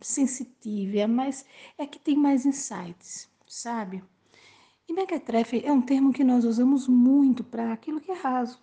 sensitiva, 0.00 0.98
é 0.98 1.06
mais 1.06 1.44
é 1.76 1.86
que 1.86 1.98
tem 1.98 2.16
mais 2.16 2.46
insights, 2.46 3.28
sabe? 3.46 4.02
E 4.88 4.92
mequetrefe 4.92 5.62
é 5.64 5.72
um 5.72 5.82
termo 5.82 6.12
que 6.12 6.22
nós 6.22 6.44
usamos 6.44 6.86
muito 6.86 7.42
para 7.42 7.72
aquilo 7.72 8.00
que 8.00 8.12
é 8.12 8.14
raso. 8.14 8.60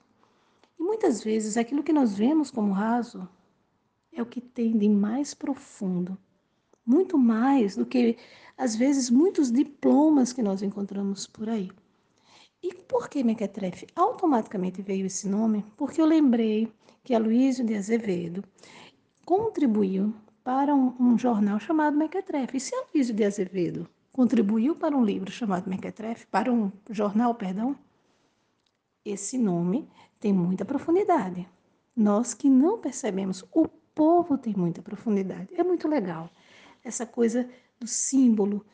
E 0.80 0.84
muitas 0.84 1.22
vezes 1.22 1.58
aquilo 1.58 1.84
que 1.84 1.92
nós 1.92 2.16
vemos 2.16 2.50
como 2.50 2.72
raso 2.72 3.28
é 4.12 4.22
o 4.22 4.26
que 4.26 4.40
tem 4.40 4.78
de 4.78 4.88
mais 4.88 5.34
profundo 5.34 6.18
muito 6.86 7.18
mais 7.18 7.76
do 7.76 7.86
que, 7.86 8.18
às 8.58 8.76
vezes, 8.76 9.10
muitos 9.10 9.52
diplomas 9.52 10.34
que 10.34 10.44
nós 10.44 10.62
encontramos 10.62 11.28
por 11.28 11.50
aí. 11.50 11.70
E 12.62 12.74
por 12.74 13.10
que 13.10 13.24
Mequetrefe? 13.24 13.88
Automaticamente 13.96 14.82
veio 14.82 15.06
esse 15.06 15.28
nome 15.28 15.66
porque 15.76 16.02
eu 16.02 16.06
lembrei 16.06 16.72
que 17.04 17.14
Aloysio 17.14 17.66
de 17.66 17.76
Azevedo 17.76 18.44
contribuiu 19.26 20.14
para 20.44 20.74
um, 20.74 20.96
um 21.00 21.18
jornal 21.18 21.60
chamado 21.60 21.98
Mequetrefe. 21.98 22.58
E 22.58 22.60
se 22.60 22.74
Aloysio 22.74 23.14
de 23.14 23.26
Azevedo 23.26 23.90
contribuiu 24.14 24.76
para 24.76 24.96
um 24.96 25.04
livro 25.04 25.32
chamado 25.32 25.70
Mequetrefe, 25.70 26.26
para 26.28 26.52
um 26.54 26.72
jornal, 26.90 27.36
perdão, 27.36 27.76
esse 29.04 29.38
nome 29.38 29.90
tem 30.20 30.32
muita 30.32 30.64
profundidade. 30.64 31.46
Nós 31.94 32.34
que 32.34 32.50
não 32.50 32.78
percebemos, 32.78 33.44
o 33.52 33.68
povo 33.68 34.38
tem 34.38 34.54
muita 34.56 34.82
profundidade. 34.82 35.50
É 35.54 35.64
muito 35.64 35.88
legal 35.88 36.30
essa 36.84 37.06
coisa 37.06 37.48
do 37.80 37.88
símbolo 37.88 38.66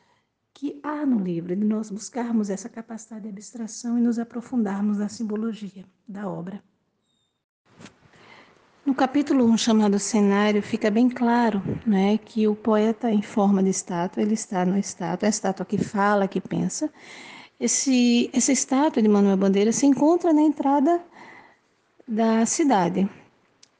que 0.53 0.79
há 0.83 1.05
no 1.05 1.19
livro, 1.19 1.55
de 1.55 1.63
nós 1.63 1.89
buscarmos 1.89 2.49
essa 2.49 2.67
capacidade 2.67 3.23
de 3.23 3.29
abstração 3.29 3.97
e 3.97 4.01
nos 4.01 4.19
aprofundarmos 4.19 4.97
na 4.97 5.07
simbologia 5.07 5.85
da 6.07 6.27
obra. 6.27 6.61
No 8.85 8.95
capítulo 8.95 9.45
1, 9.45 9.57
chamado 9.57 9.99
Cenário, 9.99 10.63
fica 10.63 10.89
bem 10.89 11.09
claro 11.09 11.61
né, 11.85 12.17
que 12.17 12.47
o 12.47 12.55
poeta, 12.55 13.11
em 13.11 13.21
forma 13.21 13.61
de 13.61 13.69
estátua, 13.69 14.23
ele 14.23 14.33
está 14.33 14.65
no 14.65 14.77
estátua, 14.77 15.27
é 15.27 15.27
a 15.27 15.29
estátua 15.29 15.65
que 15.65 15.77
fala, 15.77 16.27
que 16.27 16.41
pensa. 16.41 16.91
Esse, 17.59 18.29
essa 18.33 18.51
estátua 18.51 19.01
de 19.01 19.07
Manuel 19.07 19.37
Bandeira 19.37 19.71
se 19.71 19.85
encontra 19.85 20.33
na 20.33 20.41
entrada 20.41 21.01
da 22.07 22.45
cidade. 22.45 23.07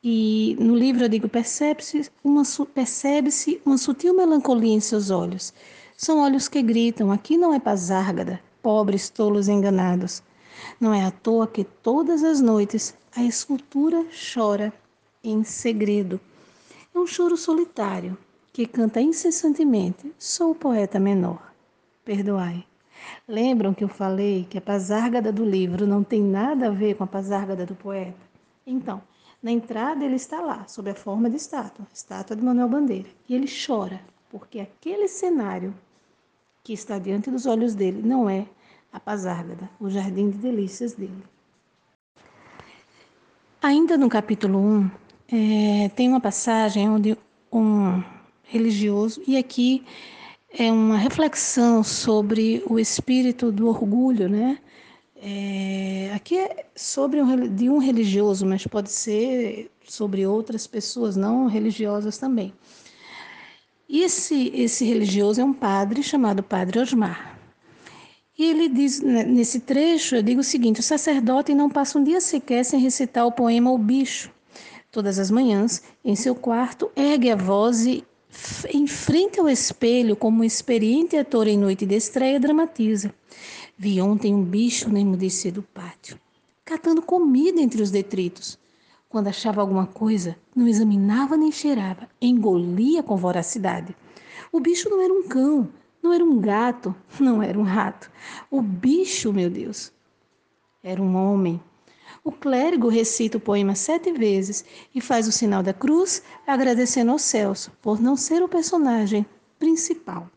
E 0.01 0.55
no 0.57 0.77
livro 0.77 1.03
eu 1.03 1.09
digo: 1.09 1.27
percebe-se 1.27 2.09
uma, 2.23 2.43
percebe 2.73 3.29
uma 3.65 3.77
sutil 3.77 4.15
melancolia 4.15 4.73
em 4.73 4.79
seus 4.79 5.09
olhos. 5.09 5.53
São 5.97 6.19
olhos 6.19 6.47
que 6.47 6.61
gritam: 6.61 7.11
aqui 7.11 7.37
não 7.37 7.53
é 7.53 7.59
Pazárgada, 7.59 8.39
pobres 8.61 9.09
tolos 9.09 9.49
enganados. 9.49 10.23
Não 10.79 10.93
é 10.93 11.03
à 11.03 11.11
toa 11.11 11.45
que 11.45 11.65
todas 11.65 12.23
as 12.23 12.39
noites 12.39 12.95
a 13.13 13.23
escultura 13.23 14.05
chora 14.33 14.71
em 15.21 15.43
segredo. 15.43 16.17
É 16.95 16.97
um 16.97 17.05
choro 17.05 17.35
solitário 17.35 18.17
que 18.53 18.65
canta 18.65 19.01
incessantemente: 19.01 20.13
Sou 20.17 20.51
o 20.51 20.55
poeta 20.55 20.97
menor. 20.97 21.51
Perdoai. 22.05 22.65
Lembram 23.27 23.73
que 23.73 23.83
eu 23.83 23.89
falei 23.89 24.47
que 24.49 24.57
a 24.57 24.61
pazárgada 24.61 25.29
do 25.29 25.43
livro 25.43 25.85
não 25.85 26.05
tem 26.05 26.21
nada 26.21 26.67
a 26.67 26.71
ver 26.71 26.95
com 26.95 27.03
a 27.03 27.07
pazárgada 27.07 27.65
do 27.65 27.75
poeta? 27.75 28.28
Então, 28.69 29.01
na 29.41 29.51
entrada 29.51 30.05
ele 30.05 30.15
está 30.15 30.41
lá, 30.41 30.67
sob 30.67 30.91
a 30.91 30.95
forma 30.95 31.27
de 31.27 31.37
estátua, 31.37 31.87
estátua 31.91 32.35
de 32.35 32.43
Manuel 32.43 32.69
Bandeira, 32.69 33.09
e 33.27 33.33
ele 33.33 33.47
chora, 33.47 33.99
porque 34.29 34.59
aquele 34.59 35.07
cenário 35.07 35.73
que 36.63 36.71
está 36.71 36.99
diante 36.99 37.31
dos 37.31 37.47
olhos 37.47 37.73
dele 37.73 38.01
não 38.03 38.29
é 38.29 38.45
a 38.93 38.99
pazárgada, 38.99 39.67
o 39.79 39.89
jardim 39.89 40.29
de 40.29 40.37
delícias 40.37 40.93
dele. 40.93 41.23
Ainda 43.59 43.97
no 43.97 44.07
capítulo 44.07 44.59
1, 44.59 44.91
é, 45.31 45.89
tem 45.89 46.07
uma 46.07 46.21
passagem 46.21 46.87
onde 46.87 47.17
um 47.51 48.03
religioso, 48.43 49.21
e 49.25 49.35
aqui 49.35 49.83
é 50.51 50.71
uma 50.71 50.97
reflexão 50.97 51.83
sobre 51.83 52.63
o 52.67 52.77
espírito 52.79 53.51
do 53.51 53.67
orgulho, 53.67 54.29
né? 54.29 54.59
É, 55.21 56.11
aqui 56.15 56.37
é 56.37 56.65
sobre 56.75 57.21
um, 57.21 57.53
de 57.53 57.69
um 57.69 57.77
religioso, 57.77 58.45
mas 58.45 58.65
pode 58.65 58.89
ser 58.89 59.69
sobre 59.85 60.25
outras 60.25 60.65
pessoas 60.65 61.17
não 61.17 61.47
religiosas 61.47 62.17
também. 62.17 62.53
Esse, 63.89 64.51
esse 64.55 64.85
religioso 64.85 65.41
é 65.41 65.43
um 65.43 65.53
padre 65.53 66.01
chamado 66.01 66.41
Padre 66.41 66.79
Osmar. 66.79 67.37
E 68.37 68.45
ele 68.45 68.69
diz 68.69 69.01
né, 69.01 69.23
nesse 69.23 69.59
trecho, 69.59 70.15
eu 70.15 70.23
digo 70.23 70.39
o 70.39 70.43
seguinte: 70.43 70.79
o 70.79 70.83
sacerdote 70.83 71.53
não 71.53 71.69
passa 71.69 71.99
um 71.99 72.03
dia 72.03 72.21
sequer 72.21 72.63
sem 72.63 72.79
recitar 72.79 73.25
o 73.25 73.31
poema 73.31 73.71
O 73.71 73.77
Bicho, 73.77 74.31
Todas 74.91 75.19
as 75.19 75.29
manhãs, 75.29 75.83
em 76.03 76.15
seu 76.15 76.33
quarto, 76.33 76.89
ergue 76.95 77.29
a 77.29 77.35
voz 77.35 77.85
e, 77.85 78.03
em 78.73 78.87
frente 78.87 79.39
ao 79.39 79.47
espelho, 79.47 80.15
como 80.15 80.41
um 80.41 80.43
experiente 80.43 81.15
ator 81.15 81.47
em 81.47 81.59
noite 81.59 81.85
de 81.85 81.95
estreia, 81.95 82.39
dramatiza. 82.39 83.13
Vi 83.81 84.01
ontem 84.01 84.35
um 84.35 84.43
bicho 84.43 84.89
no 84.89 84.97
emudecer 84.97 85.53
do 85.53 85.63
pátio, 85.63 86.19
catando 86.65 87.01
comida 87.01 87.61
entre 87.61 87.81
os 87.81 87.89
detritos. 87.89 88.59
Quando 89.07 89.29
achava 89.29 89.61
alguma 89.61 89.87
coisa, 89.87 90.35
não 90.53 90.67
examinava 90.67 91.37
nem 91.37 91.49
cheirava, 91.49 92.09
engolia 92.21 93.01
com 93.01 93.15
voracidade. 93.15 93.95
O 94.51 94.59
bicho 94.59 94.89
não 94.89 95.01
era 95.01 95.13
um 95.13 95.23
cão, 95.23 95.69
não 96.03 96.11
era 96.11 96.25
um 96.25 96.41
gato, 96.41 96.93
não 97.21 97.41
era 97.41 97.57
um 97.57 97.63
rato. 97.63 98.11
O 98.51 98.61
bicho, 98.61 99.31
meu 99.31 99.49
Deus, 99.49 99.93
era 100.83 101.01
um 101.01 101.15
homem 101.15 101.61
o 102.21 102.33
clérigo 102.33 102.89
recita 102.89 103.37
o 103.37 103.41
poema 103.41 103.75
sete 103.75 104.11
vezes 104.11 104.65
e 104.93 104.99
faz 104.99 105.25
o 105.25 105.31
sinal 105.31 105.63
da 105.63 105.73
cruz, 105.73 106.21
agradecendo 106.45 107.11
ao 107.11 107.17
Celso 107.17 107.71
por 107.81 108.01
não 108.01 108.17
ser 108.17 108.43
o 108.43 108.49
personagem 108.49 109.25
principal. 109.57 110.29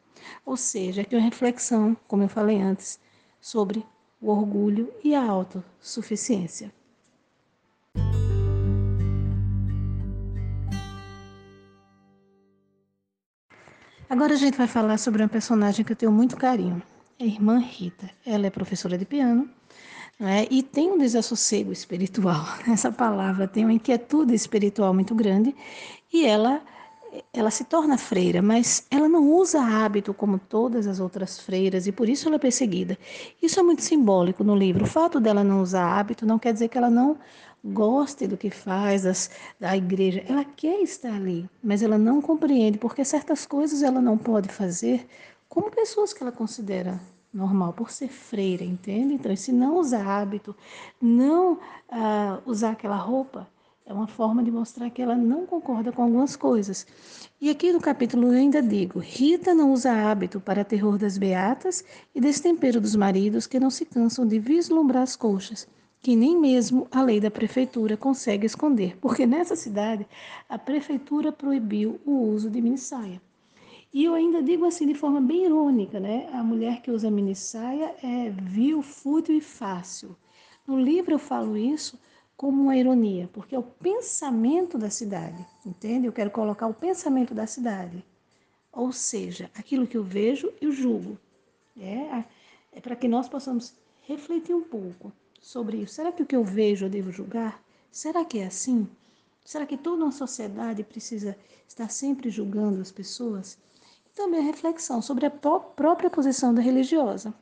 Ou 0.46 0.56
seja, 0.56 1.02
aqui 1.02 1.16
uma 1.16 1.25
reflexão, 1.25 1.96
como 2.06 2.22
eu 2.22 2.28
falei 2.28 2.61
antes, 2.61 3.00
sobre 3.42 3.84
o 4.18 4.30
orgulho 4.30 4.90
e 5.04 5.14
a 5.14 5.22
autossuficiência. 5.22 6.72
Agora 14.08 14.32
a 14.32 14.37
gente 14.37 14.56
vai 14.56 14.66
falar 14.66 14.96
sobre 14.99 15.22
uma 15.22 15.28
personagem 15.28 15.84
que 15.84 15.92
eu 15.92 15.96
tenho 15.96 16.12
muito 16.12 16.38
carinho, 16.38 16.82
a 17.20 17.25
irmã 17.25 17.58
Rita. 17.58 18.08
Ela 18.25 18.46
é 18.46 18.50
professora 18.50 18.96
de 18.96 19.04
piano 19.04 19.50
né? 20.22 20.46
E 20.50 20.62
tem 20.62 20.90
um 20.90 20.99
desassossego 20.99 21.72
espiritual. 21.72 22.46
Essa 22.70 22.92
palavra 22.92 23.49
tem 23.49 23.64
uma 23.64 23.72
inquietude 23.72 24.34
espiritual 24.34 24.94
muito 24.94 25.14
grande 25.16 25.54
e 26.12 26.25
ela 26.25 26.62
ela 27.33 27.50
se 27.50 27.64
torna 27.64 27.99
freira, 27.99 28.40
mas 28.40 28.87
ela 28.90 29.09
não 29.09 29.33
usa 29.33 29.62
hábito 29.62 30.14
como 30.14 30.38
todas 30.38 30.87
as 30.87 31.00
outras 31.00 31.38
freiras 31.38 31.87
e 31.87 31.92
por 31.92 32.09
isso 32.09 32.28
ela 32.28 32.37
é 32.37 32.38
perseguida. 32.38 32.99
Isso 33.42 33.61
é 33.61 33.62
muito 33.62 33.83
simbólico 33.83 34.42
no 34.42 34.57
livro. 34.57 34.85
O 34.85 34.88
fato 34.88 35.21
dela 35.21 35.45
não 35.45 35.61
usar 35.61 35.99
hábito 35.99 36.25
não 36.25 36.38
quer 36.38 36.52
dizer 36.52 36.69
que 36.69 36.78
ela 36.78 36.90
não 36.90 37.19
goste 37.64 38.26
do 38.26 38.37
que 38.37 38.50
faz 38.50 39.02
das, 39.02 39.31
da 39.61 39.76
igreja. 39.76 40.25
Ela 40.28 40.45
quer 40.45 40.81
estar 40.83 41.14
ali, 41.14 41.49
mas 41.62 41.83
ela 41.83 41.99
não 41.99 42.21
compreende 42.21 42.78
porque 42.78 43.04
certas 43.04 43.47
coisas 43.47 43.83
ela 43.83 44.00
não 44.00 44.16
pode 44.16 44.49
fazer 44.49 45.07
como 45.49 45.71
pessoas 45.71 46.12
que 46.12 46.23
ela 46.23 46.33
considera 46.33 47.00
normal, 47.33 47.73
por 47.73 47.90
ser 47.90 48.09
freira, 48.09 48.62
entende? 48.62 49.14
Então, 49.14 49.33
esse 49.33 49.52
não 49.52 49.78
usar 49.78 50.07
hábito, 50.07 50.54
não 51.00 51.54
uh, 51.54 52.42
usar 52.45 52.73
aquela 52.73 52.97
roupa, 52.97 53.49
é 53.84 53.92
uma 53.92 54.06
forma 54.06 54.42
de 54.42 54.50
mostrar 54.50 54.88
que 54.90 55.02
ela 55.02 55.16
não 55.16 55.44
concorda 55.44 55.90
com 55.90 56.02
algumas 56.02 56.36
coisas. 56.36 56.86
E 57.40 57.50
aqui 57.50 57.72
no 57.72 57.80
capítulo 57.80 58.28
eu 58.28 58.38
ainda 58.38 58.62
digo: 58.62 59.00
Rita 59.00 59.54
não 59.54 59.72
usa 59.72 59.92
hábito 59.92 60.40
para 60.40 60.64
terror 60.64 60.96
das 60.96 61.18
beatas 61.18 61.84
e 62.14 62.20
destempero 62.20 62.80
dos 62.80 62.94
maridos 62.94 63.46
que 63.46 63.58
não 63.58 63.70
se 63.70 63.84
cansam 63.84 64.26
de 64.26 64.38
vislumbrar 64.38 65.02
as 65.02 65.16
coxas, 65.16 65.66
que 66.00 66.14
nem 66.14 66.38
mesmo 66.38 66.86
a 66.90 67.02
lei 67.02 67.20
da 67.20 67.30
prefeitura 67.30 67.96
consegue 67.96 68.46
esconder, 68.46 68.96
porque 69.00 69.26
nessa 69.26 69.56
cidade 69.56 70.06
a 70.48 70.58
prefeitura 70.58 71.32
proibiu 71.32 72.00
o 72.06 72.12
uso 72.12 72.48
de 72.48 72.60
minissaia. 72.60 73.20
E 73.92 74.04
eu 74.04 74.14
ainda 74.14 74.42
digo 74.42 74.64
assim 74.64 74.86
de 74.86 74.94
forma 74.94 75.20
bem 75.20 75.44
irônica, 75.44 76.00
né? 76.00 76.28
A 76.32 76.42
mulher 76.42 76.80
que 76.80 76.90
usa 76.90 77.10
mini 77.10 77.34
saia 77.34 77.94
é 78.02 78.30
vil, 78.30 78.80
fútil 78.80 79.36
e 79.36 79.40
fácil. 79.40 80.16
No 80.66 80.80
livro 80.80 81.14
eu 81.14 81.18
falo 81.18 81.58
isso 81.58 81.98
como 82.42 82.61
uma 82.61 82.76
ironia, 82.76 83.30
porque 83.32 83.54
é 83.54 83.58
o 83.61 83.62
pensamento 83.62 84.76
da 84.76 84.90
cidade, 84.90 85.46
entende? 85.64 86.08
Eu 86.08 86.12
quero 86.12 86.28
colocar 86.28 86.66
o 86.66 86.75
pensamento 86.75 87.32
da 87.32 87.46
cidade. 87.46 88.04
Ou 88.72 88.90
seja, 88.90 89.49
aquilo 89.54 89.87
que 89.87 89.96
eu 89.96 90.02
vejo, 90.02 90.52
eu 90.61 90.72
julgo. 90.72 91.16
É, 91.78 92.25
é 92.72 92.80
para 92.80 92.96
que 92.96 93.06
nós 93.06 93.28
possamos 93.28 93.76
refletir 94.08 94.56
um 94.56 94.64
pouco 94.64 95.12
sobre 95.40 95.76
isso. 95.76 95.94
Será 95.94 96.11
que 96.11 96.25
o 96.25 96.26
que 96.26 96.34
eu 96.34 96.42
vejo 96.42 96.87
eu 96.87 96.90
devo 96.90 97.12
julgar? 97.12 97.62
Será 97.92 98.25
que 98.25 98.40
é 98.40 98.46
assim? 98.46 98.88
Será 99.44 99.64
que 99.64 99.76
toda 99.76 100.02
uma 100.02 100.11
sociedade 100.11 100.82
precisa 100.82 101.38
estar 101.68 101.90
sempre 101.90 102.28
julgando 102.28 102.82
as 102.82 102.90
pessoas? 102.90 103.56
Também 104.16 104.40
a 104.40 104.42
reflexão 104.42 105.00
sobre 105.00 105.26
a 105.26 105.30
própria 105.30 106.11
posição 106.11 106.52
da 106.52 106.61
religiosa. 106.61 107.32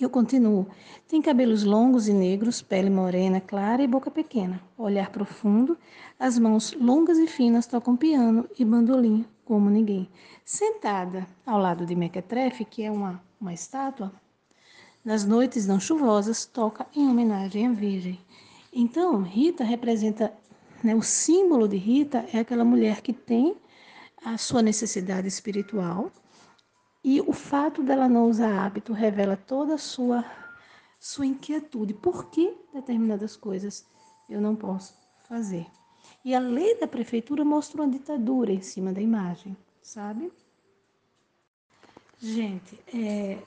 Eu 0.00 0.10
continuo. 0.10 0.66
Tem 1.06 1.22
cabelos 1.22 1.62
longos 1.62 2.08
e 2.08 2.12
negros, 2.12 2.60
pele 2.60 2.90
morena, 2.90 3.40
clara 3.40 3.80
e 3.80 3.86
boca 3.86 4.10
pequena, 4.10 4.60
olhar 4.76 5.08
profundo, 5.10 5.78
as 6.18 6.36
mãos 6.36 6.72
longas 6.72 7.16
e 7.16 7.28
finas 7.28 7.64
tocam 7.68 7.96
piano 7.96 8.48
e 8.58 8.64
bandolim 8.64 9.24
como 9.44 9.70
ninguém. 9.70 10.08
Sentada 10.44 11.24
ao 11.46 11.60
lado 11.60 11.86
de 11.86 11.94
Mequetrefe, 11.94 12.64
que 12.64 12.82
é 12.82 12.90
uma, 12.90 13.22
uma 13.40 13.54
estátua, 13.54 14.12
nas 15.04 15.24
noites 15.24 15.64
não 15.64 15.78
chuvosas, 15.78 16.44
toca 16.44 16.86
em 16.96 17.06
homenagem 17.08 17.68
à 17.68 17.72
Virgem. 17.72 18.18
Então, 18.72 19.22
Rita 19.22 19.62
representa, 19.62 20.32
né, 20.82 20.92
o 20.96 21.02
símbolo 21.02 21.68
de 21.68 21.76
Rita 21.76 22.24
é 22.32 22.40
aquela 22.40 22.64
mulher 22.64 23.00
que 23.00 23.12
tem 23.12 23.54
a 24.24 24.36
sua 24.38 24.60
necessidade 24.60 25.28
espiritual 25.28 26.10
e 27.04 27.20
o 27.20 27.32
fato 27.32 27.82
dela 27.82 28.08
não 28.08 28.28
usar 28.30 28.64
hábito 28.64 28.94
revela 28.94 29.36
toda 29.36 29.74
a 29.74 29.78
sua 29.78 30.24
sua 30.98 31.26
inquietude. 31.26 31.92
Por 31.92 32.30
que 32.30 32.56
determinadas 32.72 33.36
coisas 33.36 33.86
eu 34.26 34.40
não 34.40 34.56
posso 34.56 34.96
fazer? 35.28 35.66
E 36.24 36.34
a 36.34 36.38
lei 36.38 36.80
da 36.80 36.88
prefeitura 36.88 37.44
mostra 37.44 37.82
uma 37.82 37.90
ditadura 37.90 38.50
em 38.50 38.62
cima 38.62 38.90
da 38.90 39.02
imagem, 39.02 39.54
sabe? 39.82 40.32
Gente, 42.18 42.80
é, 42.94 43.38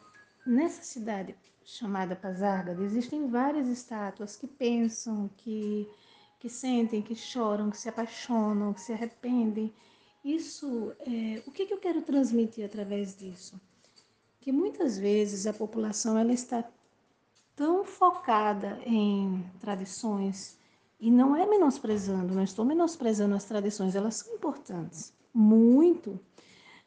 nessa 0.45 0.83
cidade 0.83 1.35
chamada 1.65 2.15
Pazárgada, 2.15 2.83
existem 2.83 3.27
várias 3.27 3.67
estátuas 3.67 4.35
que 4.35 4.45
pensam, 4.45 5.27
que, 5.35 5.89
que 6.39 6.47
sentem, 6.47 7.01
que 7.01 7.15
choram, 7.15 7.71
que 7.71 7.77
se 7.77 7.89
apaixonam, 7.89 8.71
que 8.71 8.81
se 8.81 8.93
arrependem. 8.93 9.73
Isso, 10.27 10.93
é, 10.99 11.41
o 11.47 11.51
que, 11.51 11.65
que 11.65 11.73
eu 11.73 11.77
quero 11.77 12.01
transmitir 12.01 12.65
através 12.65 13.15
disso? 13.15 13.57
Que 14.41 14.51
muitas 14.51 14.97
vezes 14.97 15.47
a 15.47 15.53
população 15.53 16.17
ela 16.17 16.33
está 16.33 16.69
tão 17.55 17.85
focada 17.85 18.77
em 18.85 19.49
tradições, 19.61 20.57
e 20.99 21.09
não 21.09 21.33
é 21.33 21.45
menosprezando, 21.45 22.33
não 22.35 22.43
estou 22.43 22.65
menosprezando 22.65 23.35
as 23.35 23.45
tradições, 23.45 23.95
elas 23.95 24.15
são 24.15 24.33
importantes, 24.35 25.13
muito. 25.33 26.19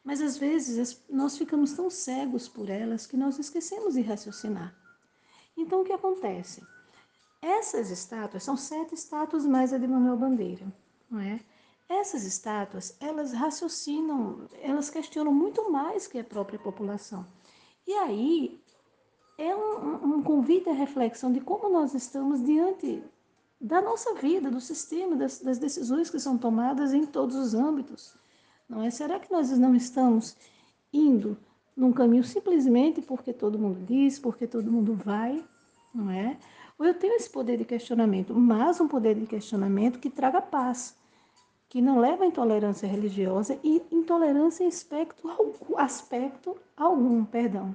Mas 0.03 0.21
às 0.21 0.37
vezes 0.37 1.03
nós 1.09 1.35
ficamos 1.35 1.73
tão 1.73 1.89
cegos 1.89 2.47
por 2.47 2.69
elas 2.69 3.07
que 3.07 3.17
nós 3.17 3.39
esquecemos 3.39 3.95
de 3.95 4.01
raciocinar. 4.01 4.75
Então 5.57 5.81
o 5.81 5.83
que 5.83 5.93
acontece? 5.93 6.61
Essas 7.41 7.89
estátuas 7.89 8.43
são 8.43 8.55
sete 8.55 8.93
estátuas 8.93 9.47
mais 9.47 9.73
a 9.73 9.79
de 9.79 9.87
Manuel 9.87 10.17
Bandeira, 10.17 10.71
não 11.09 11.19
é? 11.19 11.39
Essas 11.91 12.23
estátuas, 12.23 12.95
elas 13.01 13.33
raciocinam, 13.33 14.47
elas 14.61 14.89
questionam 14.89 15.33
muito 15.33 15.69
mais 15.69 16.07
que 16.07 16.17
a 16.17 16.23
própria 16.23 16.57
população. 16.57 17.27
E 17.85 17.91
aí 17.93 18.61
é 19.37 19.53
um, 19.53 20.15
um 20.15 20.23
convite 20.23 20.69
à 20.69 20.73
reflexão 20.73 21.33
de 21.33 21.41
como 21.41 21.67
nós 21.67 21.93
estamos 21.93 22.41
diante 22.45 23.03
da 23.59 23.81
nossa 23.81 24.13
vida, 24.13 24.49
do 24.49 24.61
sistema, 24.61 25.17
das, 25.17 25.41
das 25.41 25.57
decisões 25.57 26.09
que 26.09 26.17
são 26.17 26.37
tomadas 26.37 26.93
em 26.93 27.05
todos 27.05 27.35
os 27.35 27.53
âmbitos. 27.53 28.15
Não 28.69 28.81
é? 28.81 28.89
Será 28.89 29.19
que 29.19 29.29
nós 29.29 29.51
não 29.57 29.75
estamos 29.75 30.37
indo 30.93 31.37
num 31.75 31.91
caminho 31.91 32.23
simplesmente 32.23 33.01
porque 33.01 33.33
todo 33.33 33.59
mundo 33.59 33.85
diz, 33.85 34.17
porque 34.17 34.47
todo 34.47 34.71
mundo 34.71 34.95
vai, 34.95 35.43
não 35.93 36.09
é? 36.09 36.37
Ou 36.79 36.85
eu 36.85 36.93
tenho 36.93 37.15
esse 37.15 37.29
poder 37.29 37.57
de 37.57 37.65
questionamento, 37.65 38.33
mas 38.33 38.79
um 38.79 38.87
poder 38.87 39.15
de 39.15 39.27
questionamento 39.27 39.99
que 39.99 40.09
traga 40.09 40.41
paz, 40.41 40.95
que 41.71 41.81
não 41.81 41.99
leva 41.99 42.25
à 42.25 42.27
intolerância 42.27 42.85
religiosa 42.85 43.57
e 43.63 43.81
intolerância 43.89 44.65
em 44.65 44.67
aspecto, 44.67 45.25
aspecto 45.77 46.57
algum, 46.75 47.23
perdão. 47.23 47.73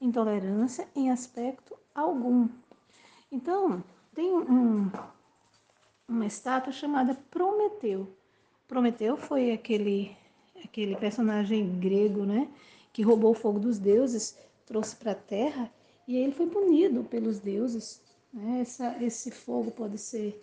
Intolerância 0.00 0.88
em 0.96 1.10
aspecto 1.10 1.76
algum. 1.94 2.48
Então, 3.30 3.84
tem 4.14 4.32
um, 4.32 4.90
uma 6.08 6.24
estátua 6.24 6.72
chamada 6.72 7.14
Prometeu. 7.30 8.08
Prometeu 8.66 9.18
foi 9.18 9.52
aquele 9.52 10.16
aquele 10.64 10.96
personagem 10.96 11.78
grego, 11.78 12.24
né, 12.24 12.48
que 12.90 13.02
roubou 13.02 13.32
o 13.32 13.34
fogo 13.34 13.60
dos 13.60 13.78
deuses, 13.78 14.34
trouxe 14.64 14.96
para 14.96 15.12
a 15.12 15.14
terra 15.14 15.70
e 16.08 16.16
ele 16.16 16.32
foi 16.32 16.46
punido 16.46 17.04
pelos 17.04 17.38
deuses. 17.38 18.00
Né? 18.32 18.62
Essa, 18.62 18.96
esse 19.04 19.30
fogo 19.30 19.70
pode 19.70 19.98
ser 19.98 20.42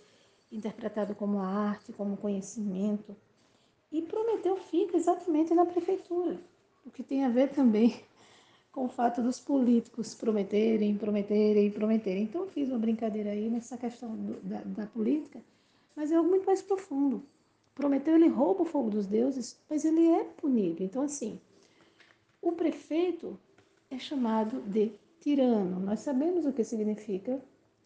interpretado 0.56 1.16
como 1.16 1.40
arte, 1.40 1.92
como 1.92 2.16
conhecimento. 2.18 3.16
E 3.92 4.02
Prometeu 4.02 4.56
fica 4.56 4.96
exatamente 4.96 5.54
na 5.54 5.66
prefeitura, 5.66 6.40
o 6.86 6.92
que 6.92 7.04
tem 7.04 7.26
a 7.26 7.30
ver 7.30 7.50
também 7.50 8.00
com 8.72 8.86
o 8.86 8.90
fato 8.90 9.22
dos 9.22 9.40
políticos 9.40 10.16
prometerem, 10.16 10.98
prometerem, 10.98 11.72
prometerem. 11.72 12.24
Então, 12.24 12.42
eu 12.42 12.48
fiz 12.48 12.70
uma 12.70 12.80
brincadeira 12.80 13.32
aí 13.32 13.50
nessa 13.50 13.78
questão 13.78 14.16
do, 14.16 14.40
da, 14.42 14.62
da 14.62 14.86
política, 14.88 15.42
mas 15.96 16.12
é 16.12 16.16
algo 16.16 16.30
muito 16.30 16.46
mais 16.46 16.62
profundo. 16.62 17.24
Prometeu, 17.76 18.16
ele 18.16 18.28
rouba 18.28 18.62
o 18.62 18.66
fogo 18.66 18.90
dos 18.90 19.08
deuses, 19.08 19.60
mas 19.70 19.84
ele 19.84 20.08
é 20.08 20.24
punido. 20.24 20.84
Então, 20.84 21.04
assim, 21.04 21.40
o 22.42 22.52
prefeito 22.52 23.38
é 23.90 23.98
chamado 23.98 24.62
de 24.62 24.92
tirano. 25.20 25.80
Nós 25.80 26.02
sabemos 26.02 26.46
o 26.46 26.54
que 26.54 26.64
significa 26.64 27.40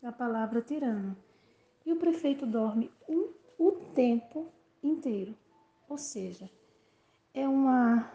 a 0.03 0.11
palavra 0.11 0.61
tirano. 0.61 1.15
E 1.87 1.93
o 1.93 1.95
prefeito 1.95 2.45
dorme 2.45 2.91
um, 3.07 3.29
o 3.57 3.71
tempo 3.95 4.51
inteiro. 4.83 5.33
Ou 5.87 5.97
seja, 5.97 6.51
é 7.33 7.47
uma 7.47 8.11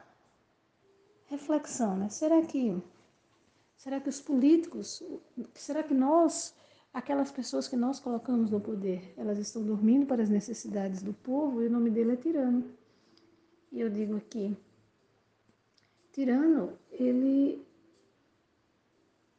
reflexão, 1.24 1.96
né? 1.96 2.10
Será 2.10 2.42
que 2.42 2.76
será 3.74 3.98
que 3.98 4.10
os 4.10 4.20
políticos, 4.20 5.02
será 5.54 5.82
que 5.82 5.94
nós 5.94 6.54
aquelas 6.92 7.32
pessoas 7.32 7.66
que 7.66 7.74
nós 7.74 7.98
colocamos 7.98 8.50
no 8.50 8.60
poder, 8.60 9.14
elas 9.16 9.38
estão 9.38 9.64
dormindo 9.64 10.04
para 10.04 10.22
as 10.22 10.28
necessidades 10.28 11.00
do 11.02 11.14
povo 11.14 11.62
e 11.62 11.66
o 11.66 11.70
nome 11.70 11.88
dele 11.88 12.12
é 12.12 12.16
tirano. 12.16 12.70
E 13.72 13.80
eu 13.80 13.88
digo 13.88 14.16
aqui, 14.18 14.54
tirano, 16.12 16.78
ele 16.90 17.66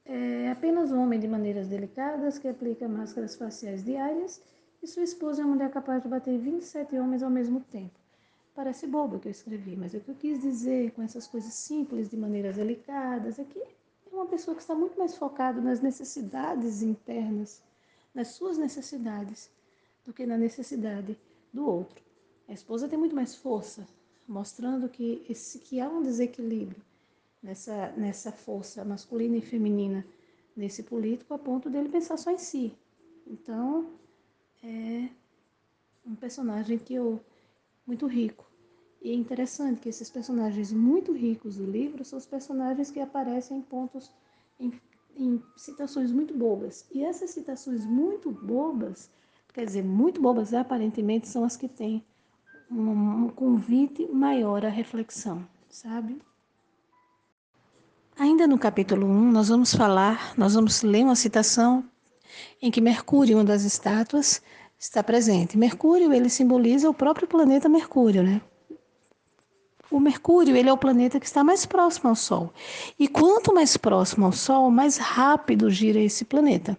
é 0.05 0.49
apenas 0.51 0.91
um 0.91 1.01
homem 1.01 1.19
de 1.19 1.27
maneiras 1.27 1.67
delicadas 1.69 2.37
que 2.37 2.47
aplica 2.47 2.87
máscaras 2.89 3.35
faciais 3.35 3.83
diárias 3.83 4.41
e 4.81 4.87
sua 4.87 5.03
esposa 5.03 5.41
é 5.41 5.45
uma 5.45 5.55
mulher 5.55 5.71
capaz 5.71 6.03
de 6.03 6.09
bater 6.09 6.37
27 6.37 6.97
homens 6.97 7.23
ao 7.23 7.29
mesmo 7.29 7.61
tempo. 7.61 7.97
Parece 8.53 8.85
bobo 8.85 9.15
o 9.15 9.19
que 9.19 9.29
eu 9.29 9.31
escrevi, 9.31 9.77
mas 9.77 9.93
o 9.93 10.01
que 10.01 10.11
eu 10.11 10.15
quis 10.15 10.41
dizer 10.41 10.91
com 10.91 11.01
essas 11.01 11.25
coisas 11.25 11.53
simples, 11.53 12.09
de 12.09 12.17
maneiras 12.17 12.57
delicadas, 12.57 13.39
é 13.39 13.45
que 13.45 13.59
é 13.59 13.67
uma 14.11 14.25
pessoa 14.25 14.53
que 14.53 14.61
está 14.61 14.75
muito 14.75 14.99
mais 14.99 15.15
focada 15.15 15.61
nas 15.61 15.79
necessidades 15.79 16.81
internas, 16.81 17.63
nas 18.13 18.27
suas 18.27 18.57
necessidades, 18.57 19.49
do 20.05 20.11
que 20.11 20.25
na 20.25 20.37
necessidade 20.37 21.17
do 21.51 21.65
outro. 21.65 22.03
A 22.47 22.51
esposa 22.51 22.89
tem 22.89 22.99
muito 22.99 23.15
mais 23.15 23.35
força, 23.35 23.87
mostrando 24.27 24.89
que, 24.89 25.25
esse, 25.29 25.59
que 25.59 25.79
há 25.79 25.87
um 25.87 26.03
desequilíbrio 26.03 26.81
nessa, 27.43 27.91
nessa 27.97 28.31
força 28.31 28.85
masculina 28.85 29.35
e 29.35 29.41
feminina 29.41 30.05
nesse 30.55 30.83
político 30.83 31.33
a 31.33 31.37
ponto 31.37 31.69
dele 31.69 31.89
pensar 31.89 32.17
só 32.17 32.31
em 32.31 32.37
si. 32.37 32.73
Então, 33.27 33.89
é 34.63 35.09
um 36.05 36.15
personagem 36.15 36.77
que 36.77 36.93
eu 36.93 37.19
muito 37.85 38.07
rico. 38.07 38.45
E 39.01 39.11
é 39.11 39.13
interessante 39.13 39.81
que 39.81 39.89
esses 39.89 40.09
personagens 40.09 40.71
muito 40.71 41.11
ricos 41.11 41.57
do 41.57 41.65
livro 41.65 42.05
são 42.05 42.17
os 42.17 42.25
personagens 42.25 42.89
que 42.89 43.01
aparecem 43.01 43.57
em 43.57 43.61
pontos, 43.61 44.09
em, 44.57 44.71
em 45.17 45.43
citações 45.57 46.11
muito 46.11 46.33
bobas. 46.33 46.85
E 46.89 47.03
essas 47.03 47.31
citações 47.31 47.85
muito 47.85 48.31
bobas, 48.31 49.09
quer 49.53 49.65
dizer, 49.65 49.83
muito 49.83 50.21
bobas 50.21 50.53
aparentemente, 50.53 51.27
são 51.27 51.43
as 51.43 51.57
que 51.57 51.67
têm 51.67 52.05
um, 52.71 53.25
um 53.25 53.29
convite 53.29 54.07
maior 54.07 54.65
à 54.65 54.69
reflexão, 54.69 55.45
sabe? 55.69 56.21
Ainda 58.17 58.45
no 58.45 58.59
capítulo 58.59 59.07
1, 59.07 59.31
nós 59.31 59.49
vamos 59.49 59.73
falar, 59.73 60.33
nós 60.37 60.53
vamos 60.53 60.83
ler 60.83 61.03
uma 61.03 61.15
citação 61.15 61.83
em 62.61 62.69
que 62.69 62.79
Mercúrio, 62.79 63.37
uma 63.37 63.43
das 63.43 63.63
estátuas, 63.63 64.39
está 64.77 65.01
presente. 65.01 65.57
Mercúrio, 65.57 66.13
ele 66.13 66.29
simboliza 66.29 66.87
o 66.87 66.93
próprio 66.93 67.27
planeta 67.27 67.67
Mercúrio, 67.67 68.21
né? 68.21 68.39
O 69.89 69.99
Mercúrio 69.99 70.55
ele 70.55 70.69
é 70.69 70.73
o 70.73 70.77
planeta 70.77 71.19
que 71.19 71.25
está 71.25 71.43
mais 71.43 71.65
próximo 71.65 72.09
ao 72.09 72.15
Sol. 72.15 72.53
E 72.99 73.07
quanto 73.07 73.53
mais 73.53 73.77
próximo 73.77 74.25
ao 74.25 74.31
Sol, 74.31 74.69
mais 74.69 74.97
rápido 74.97 75.69
gira 75.71 75.99
esse 75.99 76.23
planeta. 76.23 76.77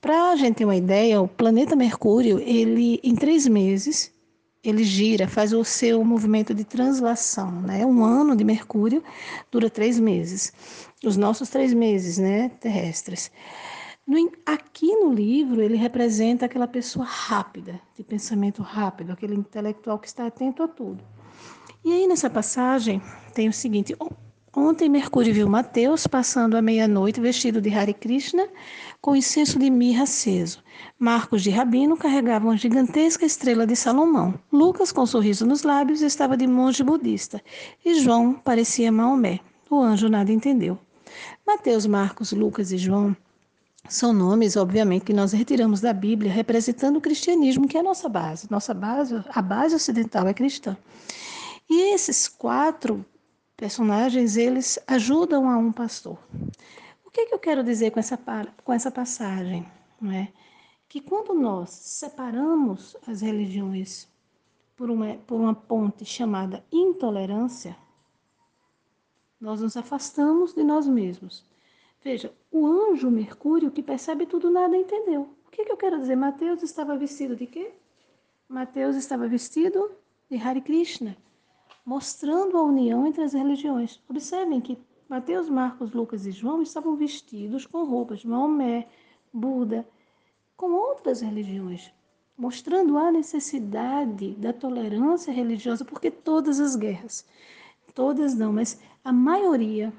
Para 0.00 0.30
a 0.30 0.36
gente 0.36 0.56
ter 0.56 0.64
uma 0.64 0.76
ideia, 0.76 1.22
o 1.22 1.28
planeta 1.28 1.76
Mercúrio, 1.76 2.40
ele 2.40 2.98
em 3.04 3.14
três 3.14 3.46
meses, 3.46 4.12
ele 4.62 4.84
gira, 4.84 5.26
faz 5.26 5.52
o 5.52 5.64
seu 5.64 6.04
movimento 6.04 6.54
de 6.54 6.64
translação. 6.64 7.50
Né? 7.62 7.84
Um 7.84 8.04
ano 8.04 8.36
de 8.36 8.44
Mercúrio 8.44 9.02
dura 9.50 9.70
três 9.70 9.98
meses. 9.98 10.52
Os 11.04 11.16
nossos 11.16 11.48
três 11.48 11.72
meses 11.72 12.18
né, 12.18 12.50
terrestres. 12.60 13.30
No, 14.06 14.30
aqui 14.44 14.94
no 14.96 15.12
livro, 15.12 15.62
ele 15.62 15.76
representa 15.76 16.46
aquela 16.46 16.66
pessoa 16.66 17.04
rápida, 17.04 17.80
de 17.96 18.02
pensamento 18.02 18.62
rápido, 18.62 19.12
aquele 19.12 19.34
intelectual 19.34 19.98
que 19.98 20.08
está 20.08 20.26
atento 20.26 20.62
a 20.62 20.68
tudo. 20.68 21.02
E 21.84 21.92
aí 21.92 22.06
nessa 22.06 22.28
passagem 22.28 23.00
tem 23.34 23.48
o 23.48 23.52
seguinte: 23.52 23.96
Ontem 24.54 24.88
Mercúrio 24.88 25.32
viu 25.32 25.48
Mateus 25.48 26.08
passando 26.08 26.56
à 26.56 26.62
meia-noite 26.62 27.20
vestido 27.20 27.60
de 27.60 27.72
Hare 27.72 27.94
Krishna 27.94 28.48
com 29.00 29.14
incenso 29.14 29.60
de 29.60 29.70
mirra 29.70 30.02
aceso. 30.02 30.60
Marcos 30.98 31.44
de 31.44 31.50
Rabino 31.50 31.96
carregava 31.96 32.46
uma 32.46 32.56
gigantesca 32.56 33.24
estrela 33.24 33.64
de 33.64 33.76
Salomão. 33.76 34.34
Lucas, 34.52 34.90
com 34.90 35.02
um 35.02 35.06
sorriso 35.06 35.46
nos 35.46 35.62
lábios, 35.62 36.02
estava 36.02 36.36
de 36.36 36.48
monge 36.48 36.82
budista. 36.82 37.40
E 37.84 38.00
João 38.00 38.34
parecia 38.34 38.90
Maomé. 38.90 39.38
O 39.70 39.80
anjo 39.80 40.08
nada 40.08 40.32
entendeu. 40.32 40.76
Mateus, 41.46 41.86
Marcos, 41.86 42.32
Lucas 42.32 42.72
e 42.72 42.76
João 42.76 43.16
são 43.88 44.12
nomes, 44.12 44.56
obviamente, 44.56 45.04
que 45.04 45.12
nós 45.12 45.32
retiramos 45.32 45.80
da 45.80 45.92
Bíblia, 45.92 46.30
representando 46.30 46.96
o 46.96 47.00
cristianismo, 47.00 47.68
que 47.68 47.76
é 47.76 47.80
a 47.80 47.84
nossa 47.84 48.08
base. 48.08 48.48
Nossa 48.50 48.74
base, 48.74 49.22
a 49.28 49.40
base 49.40 49.76
ocidental 49.76 50.26
é 50.26 50.34
cristã. 50.34 50.76
E 51.68 51.94
esses 51.94 52.26
quatro 52.26 53.04
personagens, 53.60 54.38
eles 54.38 54.78
ajudam 54.86 55.46
a 55.46 55.58
um 55.58 55.70
pastor. 55.70 56.18
O 57.04 57.10
que, 57.10 57.26
que 57.26 57.34
eu 57.34 57.38
quero 57.38 57.62
dizer 57.62 57.90
com 57.90 58.00
essa, 58.00 58.18
com 58.64 58.72
essa 58.72 58.90
passagem? 58.90 59.66
Não 60.00 60.10
é? 60.10 60.32
Que 60.88 60.98
quando 60.98 61.34
nós 61.34 61.68
separamos 61.68 62.96
as 63.06 63.20
religiões 63.20 64.08
por 64.74 64.90
uma, 64.90 65.12
por 65.26 65.38
uma 65.38 65.54
ponte 65.54 66.06
chamada 66.06 66.64
intolerância, 66.72 67.76
nós 69.38 69.60
nos 69.60 69.76
afastamos 69.76 70.54
de 70.54 70.64
nós 70.64 70.88
mesmos. 70.88 71.44
Veja, 72.02 72.32
o 72.50 72.66
anjo 72.66 73.10
Mercúrio, 73.10 73.70
que 73.70 73.82
percebe 73.82 74.24
tudo, 74.24 74.50
nada 74.50 74.74
entendeu. 74.74 75.28
O 75.46 75.50
que, 75.50 75.66
que 75.66 75.72
eu 75.72 75.76
quero 75.76 76.00
dizer? 76.00 76.16
Mateus 76.16 76.62
estava 76.62 76.96
vestido 76.96 77.36
de 77.36 77.46
quê? 77.46 77.72
Mateus 78.48 78.96
estava 78.96 79.28
vestido 79.28 79.90
de 80.30 80.38
Hare 80.38 80.62
Krishna, 80.62 81.14
mostrando 81.90 82.56
a 82.56 82.62
união 82.62 83.04
entre 83.04 83.24
as 83.24 83.32
religiões. 83.32 84.00
Observem 84.08 84.60
que 84.60 84.78
Mateus, 85.08 85.50
Marcos, 85.50 85.90
Lucas 85.90 86.24
e 86.24 86.30
João 86.30 86.62
estavam 86.62 86.94
vestidos 86.94 87.66
com 87.66 87.82
roupas 87.82 88.20
de 88.20 88.28
Maomé, 88.28 88.86
Buda, 89.32 89.84
com 90.56 90.70
outras 90.70 91.20
religiões, 91.20 91.92
mostrando 92.38 92.96
a 92.96 93.10
necessidade 93.10 94.36
da 94.36 94.52
tolerância 94.52 95.32
religiosa, 95.32 95.84
porque 95.84 96.12
todas 96.12 96.60
as 96.60 96.76
guerras, 96.76 97.26
todas 97.92 98.36
não, 98.36 98.52
mas 98.52 98.78
a 99.02 99.12
maioria, 99.12 99.92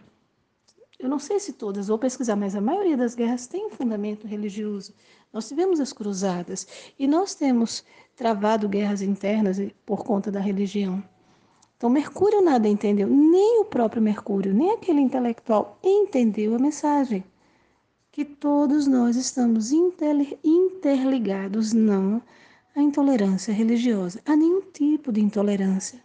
eu 0.97 1.09
não 1.09 1.19
sei 1.19 1.41
se 1.41 1.51
todas, 1.51 1.89
vou 1.89 1.99
pesquisar, 1.99 2.37
mas 2.37 2.55
a 2.55 2.61
maioria 2.61 2.95
das 2.95 3.15
guerras 3.15 3.47
tem 3.47 3.69
fundamento 3.69 4.25
religioso. 4.25 4.93
Nós 5.33 5.45
tivemos 5.49 5.81
as 5.81 5.91
cruzadas 5.91 6.65
e 6.97 7.05
nós 7.05 7.35
temos 7.35 7.83
travado 8.15 8.69
guerras 8.69 9.01
internas 9.01 9.57
por 9.85 10.05
conta 10.05 10.31
da 10.31 10.39
religião. 10.39 11.03
Então, 11.81 11.89
Mercúrio 11.89 12.43
nada 12.43 12.67
entendeu, 12.67 13.07
nem 13.07 13.59
o 13.59 13.65
próprio 13.65 14.03
Mercúrio, 14.03 14.53
nem 14.53 14.69
aquele 14.69 15.01
intelectual 15.01 15.79
entendeu 15.83 16.53
a 16.53 16.59
mensagem. 16.59 17.23
Que 18.11 18.23
todos 18.23 18.85
nós 18.85 19.15
estamos 19.15 19.71
interligados, 20.43 21.73
não 21.73 22.21
à 22.75 22.81
intolerância 22.83 23.51
religiosa, 23.51 24.21
a 24.27 24.35
nenhum 24.35 24.61
tipo 24.61 25.11
de 25.11 25.21
intolerância. 25.21 25.99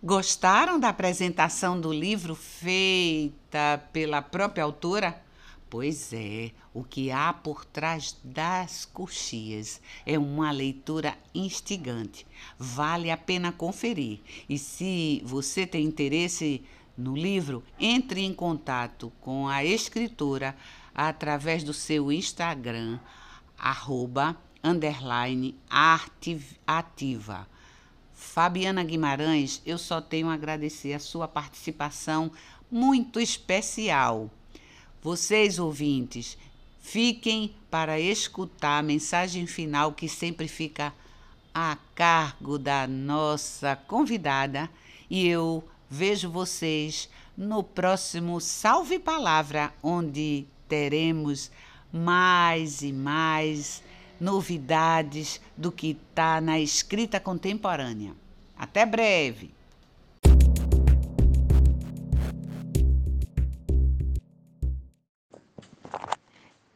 Gostaram 0.00 0.78
da 0.78 0.90
apresentação 0.90 1.80
do 1.80 1.92
livro 1.92 2.36
feita 2.36 3.82
pela 3.92 4.22
própria 4.22 4.62
autora? 4.62 5.23
Pois 5.74 6.12
é, 6.12 6.52
o 6.72 6.84
que 6.84 7.10
há 7.10 7.32
por 7.32 7.64
trás 7.64 8.16
das 8.22 8.84
coxias 8.84 9.80
é 10.06 10.16
uma 10.16 10.52
leitura 10.52 11.18
instigante. 11.34 12.24
Vale 12.56 13.10
a 13.10 13.16
pena 13.16 13.50
conferir. 13.50 14.20
E 14.48 14.56
se 14.56 15.20
você 15.24 15.66
tem 15.66 15.84
interesse 15.84 16.62
no 16.96 17.16
livro, 17.16 17.60
entre 17.76 18.20
em 18.20 18.32
contato 18.32 19.12
com 19.20 19.48
a 19.48 19.64
escritora 19.64 20.56
através 20.94 21.64
do 21.64 21.72
seu 21.72 22.12
Instagram, 22.12 23.00
arroba, 23.58 24.40
underline, 24.62 25.56
ativa. 26.64 27.48
Fabiana 28.12 28.84
Guimarães, 28.84 29.60
eu 29.66 29.76
só 29.76 30.00
tenho 30.00 30.28
a 30.28 30.34
agradecer 30.34 30.92
a 30.92 31.00
sua 31.00 31.26
participação 31.26 32.30
muito 32.70 33.18
especial. 33.18 34.30
Vocês, 35.04 35.58
ouvintes, 35.58 36.38
fiquem 36.80 37.54
para 37.70 38.00
escutar 38.00 38.78
a 38.78 38.82
mensagem 38.82 39.46
final 39.46 39.92
que 39.92 40.08
sempre 40.08 40.48
fica 40.48 40.94
a 41.54 41.76
cargo 41.94 42.58
da 42.58 42.86
nossa 42.86 43.76
convidada 43.76 44.66
e 45.10 45.28
eu 45.28 45.62
vejo 45.90 46.30
vocês 46.30 47.10
no 47.36 47.62
próximo 47.62 48.40
Salve 48.40 48.98
Palavra, 48.98 49.74
onde 49.82 50.46
teremos 50.66 51.50
mais 51.92 52.80
e 52.80 52.90
mais 52.90 53.82
novidades 54.18 55.38
do 55.54 55.70
que 55.70 55.98
está 56.10 56.40
na 56.40 56.58
escrita 56.58 57.20
contemporânea. 57.20 58.14
Até 58.56 58.86
breve! 58.86 59.53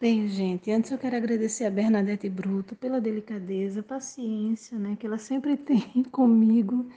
Bem, 0.01 0.29
gente, 0.29 0.71
antes 0.71 0.93
eu 0.93 0.99
quero 0.99 1.17
agradecer 1.17 1.65
a 1.65 1.71
Bernadette 1.71 2.29
Bruto 2.29 2.77
pela 2.77 3.01
delicadeza, 3.01 3.83
paciência, 3.83 4.79
né, 4.79 4.97
que 4.97 5.05
ela 5.05 5.19
sempre 5.19 5.57
tem 5.59 6.05
comigo, 6.13 6.89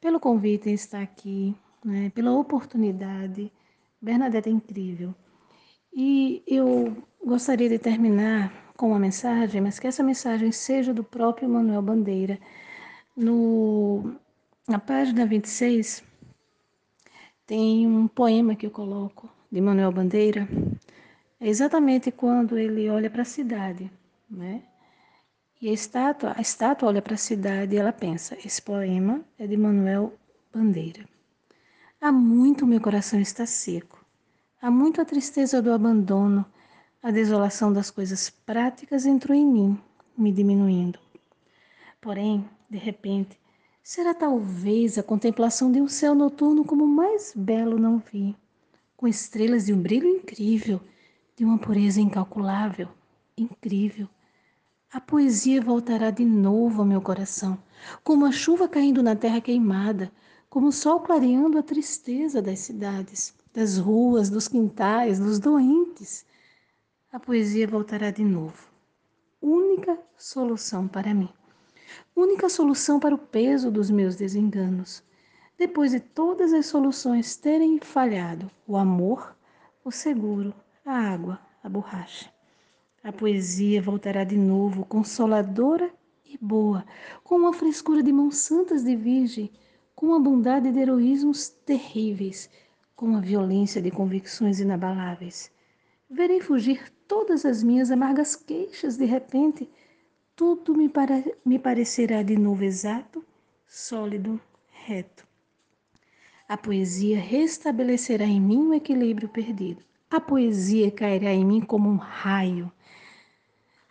pelo 0.00 0.20
convite 0.20 0.70
em 0.70 0.74
estar 0.74 1.02
aqui, 1.02 1.52
né, 1.84 2.10
pela 2.10 2.30
oportunidade. 2.30 3.50
Bernadette 4.00 4.48
é 4.48 4.52
incrível. 4.52 5.12
E 5.92 6.44
eu 6.46 6.96
gostaria 7.24 7.68
de 7.68 7.76
terminar 7.76 8.72
com 8.76 8.90
uma 8.90 9.00
mensagem, 9.00 9.60
mas 9.60 9.80
que 9.80 9.88
essa 9.88 10.04
mensagem 10.04 10.52
seja 10.52 10.94
do 10.94 11.02
próprio 11.02 11.48
Manuel 11.48 11.82
Bandeira. 11.82 12.38
No, 13.16 14.14
na 14.68 14.78
página 14.78 15.26
26, 15.26 16.04
tem 17.46 17.84
um 17.84 18.06
poema 18.06 18.54
que 18.54 18.66
eu 18.66 18.70
coloco 18.70 19.28
de 19.50 19.60
Manuel 19.60 19.90
Bandeira, 19.90 20.48
é 21.44 21.48
exatamente 21.48 22.10
quando 22.10 22.56
ele 22.56 22.88
olha 22.88 23.10
para 23.10 23.20
a 23.20 23.26
cidade, 23.26 23.90
né? 24.30 24.62
E 25.60 25.68
a 25.68 25.72
estátua, 25.74 26.32
a 26.34 26.40
estátua 26.40 26.88
olha 26.88 27.02
para 27.02 27.16
a 27.16 27.18
cidade 27.18 27.74
e 27.74 27.78
ela 27.78 27.92
pensa: 27.92 28.34
esse 28.42 28.62
poema 28.62 29.22
é 29.38 29.46
de 29.46 29.54
Manuel 29.54 30.14
Bandeira. 30.50 31.06
Há 32.00 32.10
muito 32.10 32.66
meu 32.66 32.80
coração 32.80 33.20
está 33.20 33.44
seco. 33.44 34.02
Há 34.60 34.70
muito 34.70 35.02
a 35.02 35.04
tristeza 35.04 35.60
do 35.60 35.70
abandono, 35.70 36.46
a 37.02 37.10
desolação 37.10 37.70
das 37.70 37.90
coisas 37.90 38.30
práticas 38.30 39.04
entrou 39.04 39.36
em 39.36 39.44
mim, 39.44 39.78
me 40.16 40.32
diminuindo. 40.32 40.98
Porém, 42.00 42.48
de 42.70 42.78
repente, 42.78 43.38
será 43.82 44.14
talvez 44.14 44.96
a 44.96 45.02
contemplação 45.02 45.70
de 45.70 45.78
um 45.78 45.88
céu 45.88 46.14
noturno 46.14 46.64
como 46.64 46.84
o 46.84 46.88
mais 46.88 47.34
belo 47.36 47.78
não 47.78 47.98
vi, 47.98 48.34
com 48.96 49.06
estrelas 49.06 49.66
de 49.66 49.74
um 49.74 49.82
brilho 49.82 50.08
incrível 50.08 50.80
de 51.36 51.44
uma 51.44 51.58
pureza 51.58 52.00
incalculável, 52.00 52.88
incrível. 53.36 54.08
A 54.92 55.00
poesia 55.00 55.60
voltará 55.60 56.10
de 56.10 56.24
novo 56.24 56.82
ao 56.82 56.86
meu 56.86 57.00
coração, 57.00 57.58
como 58.04 58.24
a 58.24 58.30
chuva 58.30 58.68
caindo 58.68 59.02
na 59.02 59.16
terra 59.16 59.40
queimada, 59.40 60.12
como 60.48 60.68
o 60.68 60.72
sol 60.72 61.00
clareando 61.00 61.58
a 61.58 61.62
tristeza 61.62 62.40
das 62.40 62.60
cidades, 62.60 63.34
das 63.52 63.76
ruas, 63.76 64.30
dos 64.30 64.46
quintais, 64.46 65.18
dos 65.18 65.40
doentes. 65.40 66.24
A 67.10 67.18
poesia 67.18 67.66
voltará 67.66 68.12
de 68.12 68.24
novo. 68.24 68.68
Única 69.42 69.98
solução 70.16 70.86
para 70.86 71.12
mim. 71.12 71.28
Única 72.14 72.48
solução 72.48 73.00
para 73.00 73.14
o 73.14 73.18
peso 73.18 73.70
dos 73.70 73.90
meus 73.90 74.14
desenganos. 74.14 75.02
Depois 75.58 75.90
de 75.90 75.98
todas 75.98 76.52
as 76.52 76.66
soluções 76.66 77.36
terem 77.36 77.80
falhado, 77.80 78.48
o 78.66 78.76
amor, 78.76 79.36
o 79.84 79.90
seguro, 79.90 80.54
a 80.84 80.92
água, 80.92 81.40
a 81.62 81.68
borracha. 81.68 82.30
A 83.02 83.10
poesia 83.10 83.80
voltará 83.80 84.22
de 84.22 84.36
novo, 84.36 84.84
consoladora 84.84 85.90
e 86.24 86.36
boa, 86.36 86.84
com 87.22 87.36
uma 87.36 87.54
frescura 87.54 88.02
de 88.02 88.12
mãos 88.12 88.36
santas 88.36 88.84
de 88.84 88.94
virgem, 88.94 89.50
com 89.94 90.06
uma 90.06 90.20
bondade 90.20 90.70
de 90.70 90.78
heroísmos 90.78 91.48
terríveis, 91.48 92.50
com 92.94 93.06
uma 93.06 93.20
violência 93.20 93.80
de 93.80 93.90
convicções 93.90 94.60
inabaláveis. 94.60 95.50
Verei 96.08 96.40
fugir 96.40 96.90
todas 97.08 97.46
as 97.46 97.62
minhas 97.62 97.90
amargas 97.90 98.36
queixas 98.36 98.96
de 98.98 99.06
repente, 99.06 99.70
tudo 100.36 100.74
me, 100.74 100.88
para, 100.88 101.24
me 101.44 101.58
parecerá 101.58 102.22
de 102.22 102.36
novo 102.36 102.62
exato, 102.62 103.24
sólido, 103.66 104.38
reto. 104.84 105.26
A 106.46 106.58
poesia 106.58 107.18
restabelecerá 107.18 108.26
em 108.26 108.40
mim 108.40 108.68
o 108.68 108.74
equilíbrio 108.74 109.30
perdido 109.30 109.82
a 110.10 110.20
poesia 110.20 110.90
cairá 110.90 111.32
em 111.32 111.44
mim 111.44 111.60
como 111.60 111.88
um 111.88 111.96
raio. 111.96 112.70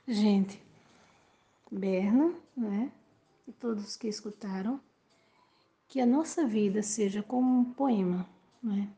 Gente, 0.07 0.61
Berna, 1.71 2.33
né? 2.55 2.91
E 3.47 3.51
todos 3.51 3.95
que 3.95 4.07
escutaram, 4.07 4.79
que 5.87 5.99
a 5.99 6.05
nossa 6.05 6.45
vida 6.45 6.81
seja 6.81 7.21
como 7.21 7.59
um 7.59 7.73
poema, 7.73 8.27
né? 8.61 8.89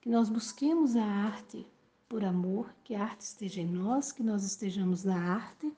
Que 0.00 0.08
nós 0.08 0.28
busquemos 0.28 0.96
a 0.96 1.04
arte 1.04 1.66
por 2.08 2.24
amor, 2.24 2.74
que 2.84 2.94
a 2.94 3.02
arte 3.02 3.22
esteja 3.22 3.60
em 3.60 3.66
nós, 3.66 4.12
que 4.12 4.22
nós 4.22 4.44
estejamos 4.44 5.04
na 5.04 5.34
arte, 5.34 5.72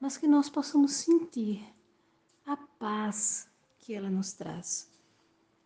mas 0.00 0.16
que 0.16 0.26
nós 0.26 0.48
possamos 0.48 0.92
sentir 0.92 1.64
a 2.46 2.56
paz 2.56 3.48
que 3.78 3.94
ela 3.94 4.10
nos 4.10 4.32
traz 4.32 4.89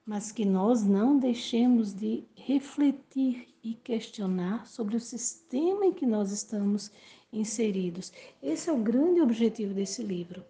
mas 0.07 0.31
que 0.31 0.45
nós 0.45 0.85
não 0.85 1.19
deixemos 1.19 1.95
de 1.95 2.25
refletir 2.37 3.49
e 3.63 3.75
questionar 3.75 4.67
sobre 4.67 4.97
o 4.97 5.01
sistema 5.01 5.87
em 5.87 5.93
que 5.93 6.05
nós 6.05 6.31
estamos 6.31 6.91
inseridos. 7.33 8.13
Esse 8.43 8.69
é 8.69 8.73
o 8.73 8.83
grande 8.83 9.21
objetivo 9.21 9.73
desse 9.73 10.03
livro. 10.03 10.45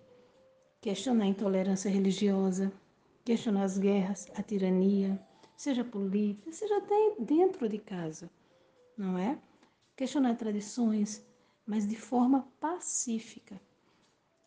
Questionar 0.81 1.25
a 1.25 1.29
intolerância 1.29 1.89
religiosa, 1.89 2.73
questionar 3.25 3.63
as 3.63 3.79
guerras, 3.79 4.27
a 4.35 4.43
tirania, 4.43 5.19
seja 5.57 5.85
política, 5.85 6.53
seja 6.53 6.77
até 6.79 7.15
dentro 7.21 7.69
de 7.69 7.79
casa, 7.79 8.29
não 8.99 9.17
é? 9.17 9.39
Questionar 9.97 10.35
tradições, 10.35 11.25
mas 11.65 11.87
de 11.87 11.97
forma 11.97 12.49
pacífica. 12.61 13.59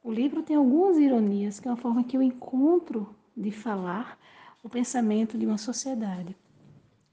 O 0.03 0.11
livro 0.11 0.43
tem 0.43 0.57
algumas 0.57 0.97
ironias, 0.97 1.59
que 1.59 1.67
é 1.67 1.71
uma 1.71 1.77
forma 1.77 2.03
que 2.03 2.15
eu 2.15 2.21
encontro 2.21 3.15
de 3.35 3.51
falar 3.51 4.19
o 4.63 4.69
pensamento 4.69 5.37
de 5.37 5.45
uma 5.45 5.57
sociedade. 5.57 6.35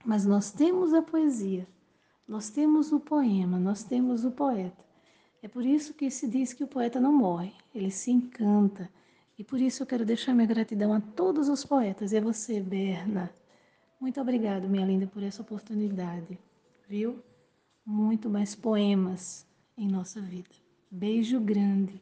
Mas 0.03 0.25
nós 0.25 0.51
temos 0.51 0.93
a 0.93 1.01
poesia, 1.01 1.67
nós 2.27 2.49
temos 2.49 2.91
o 2.91 2.99
poema, 2.99 3.57
nós 3.57 3.83
temos 3.83 4.23
o 4.25 4.31
poeta. 4.31 4.85
É 5.41 5.47
por 5.47 5.65
isso 5.65 5.93
que 5.93 6.09
se 6.09 6.27
diz 6.27 6.53
que 6.53 6.63
o 6.63 6.67
poeta 6.67 6.99
não 6.99 7.13
morre, 7.13 7.53
ele 7.73 7.91
se 7.91 8.11
encanta. 8.11 8.89
E 9.37 9.43
por 9.43 9.59
isso 9.59 9.83
eu 9.83 9.87
quero 9.87 10.05
deixar 10.05 10.33
minha 10.33 10.47
gratidão 10.47 10.93
a 10.93 11.01
todos 11.01 11.49
os 11.49 11.65
poetas 11.65 12.11
e 12.11 12.17
a 12.17 12.21
você, 12.21 12.61
Berna. 12.61 13.31
Muito 13.99 14.19
obrigado, 14.19 14.67
minha 14.67 14.85
linda, 14.85 15.07
por 15.07 15.23
essa 15.23 15.41
oportunidade, 15.41 16.37
viu? 16.87 17.19
Muito 17.85 18.29
mais 18.29 18.55
poemas 18.55 19.45
em 19.77 19.87
nossa 19.87 20.21
vida. 20.21 20.49
Beijo 20.89 21.39
grande. 21.39 22.01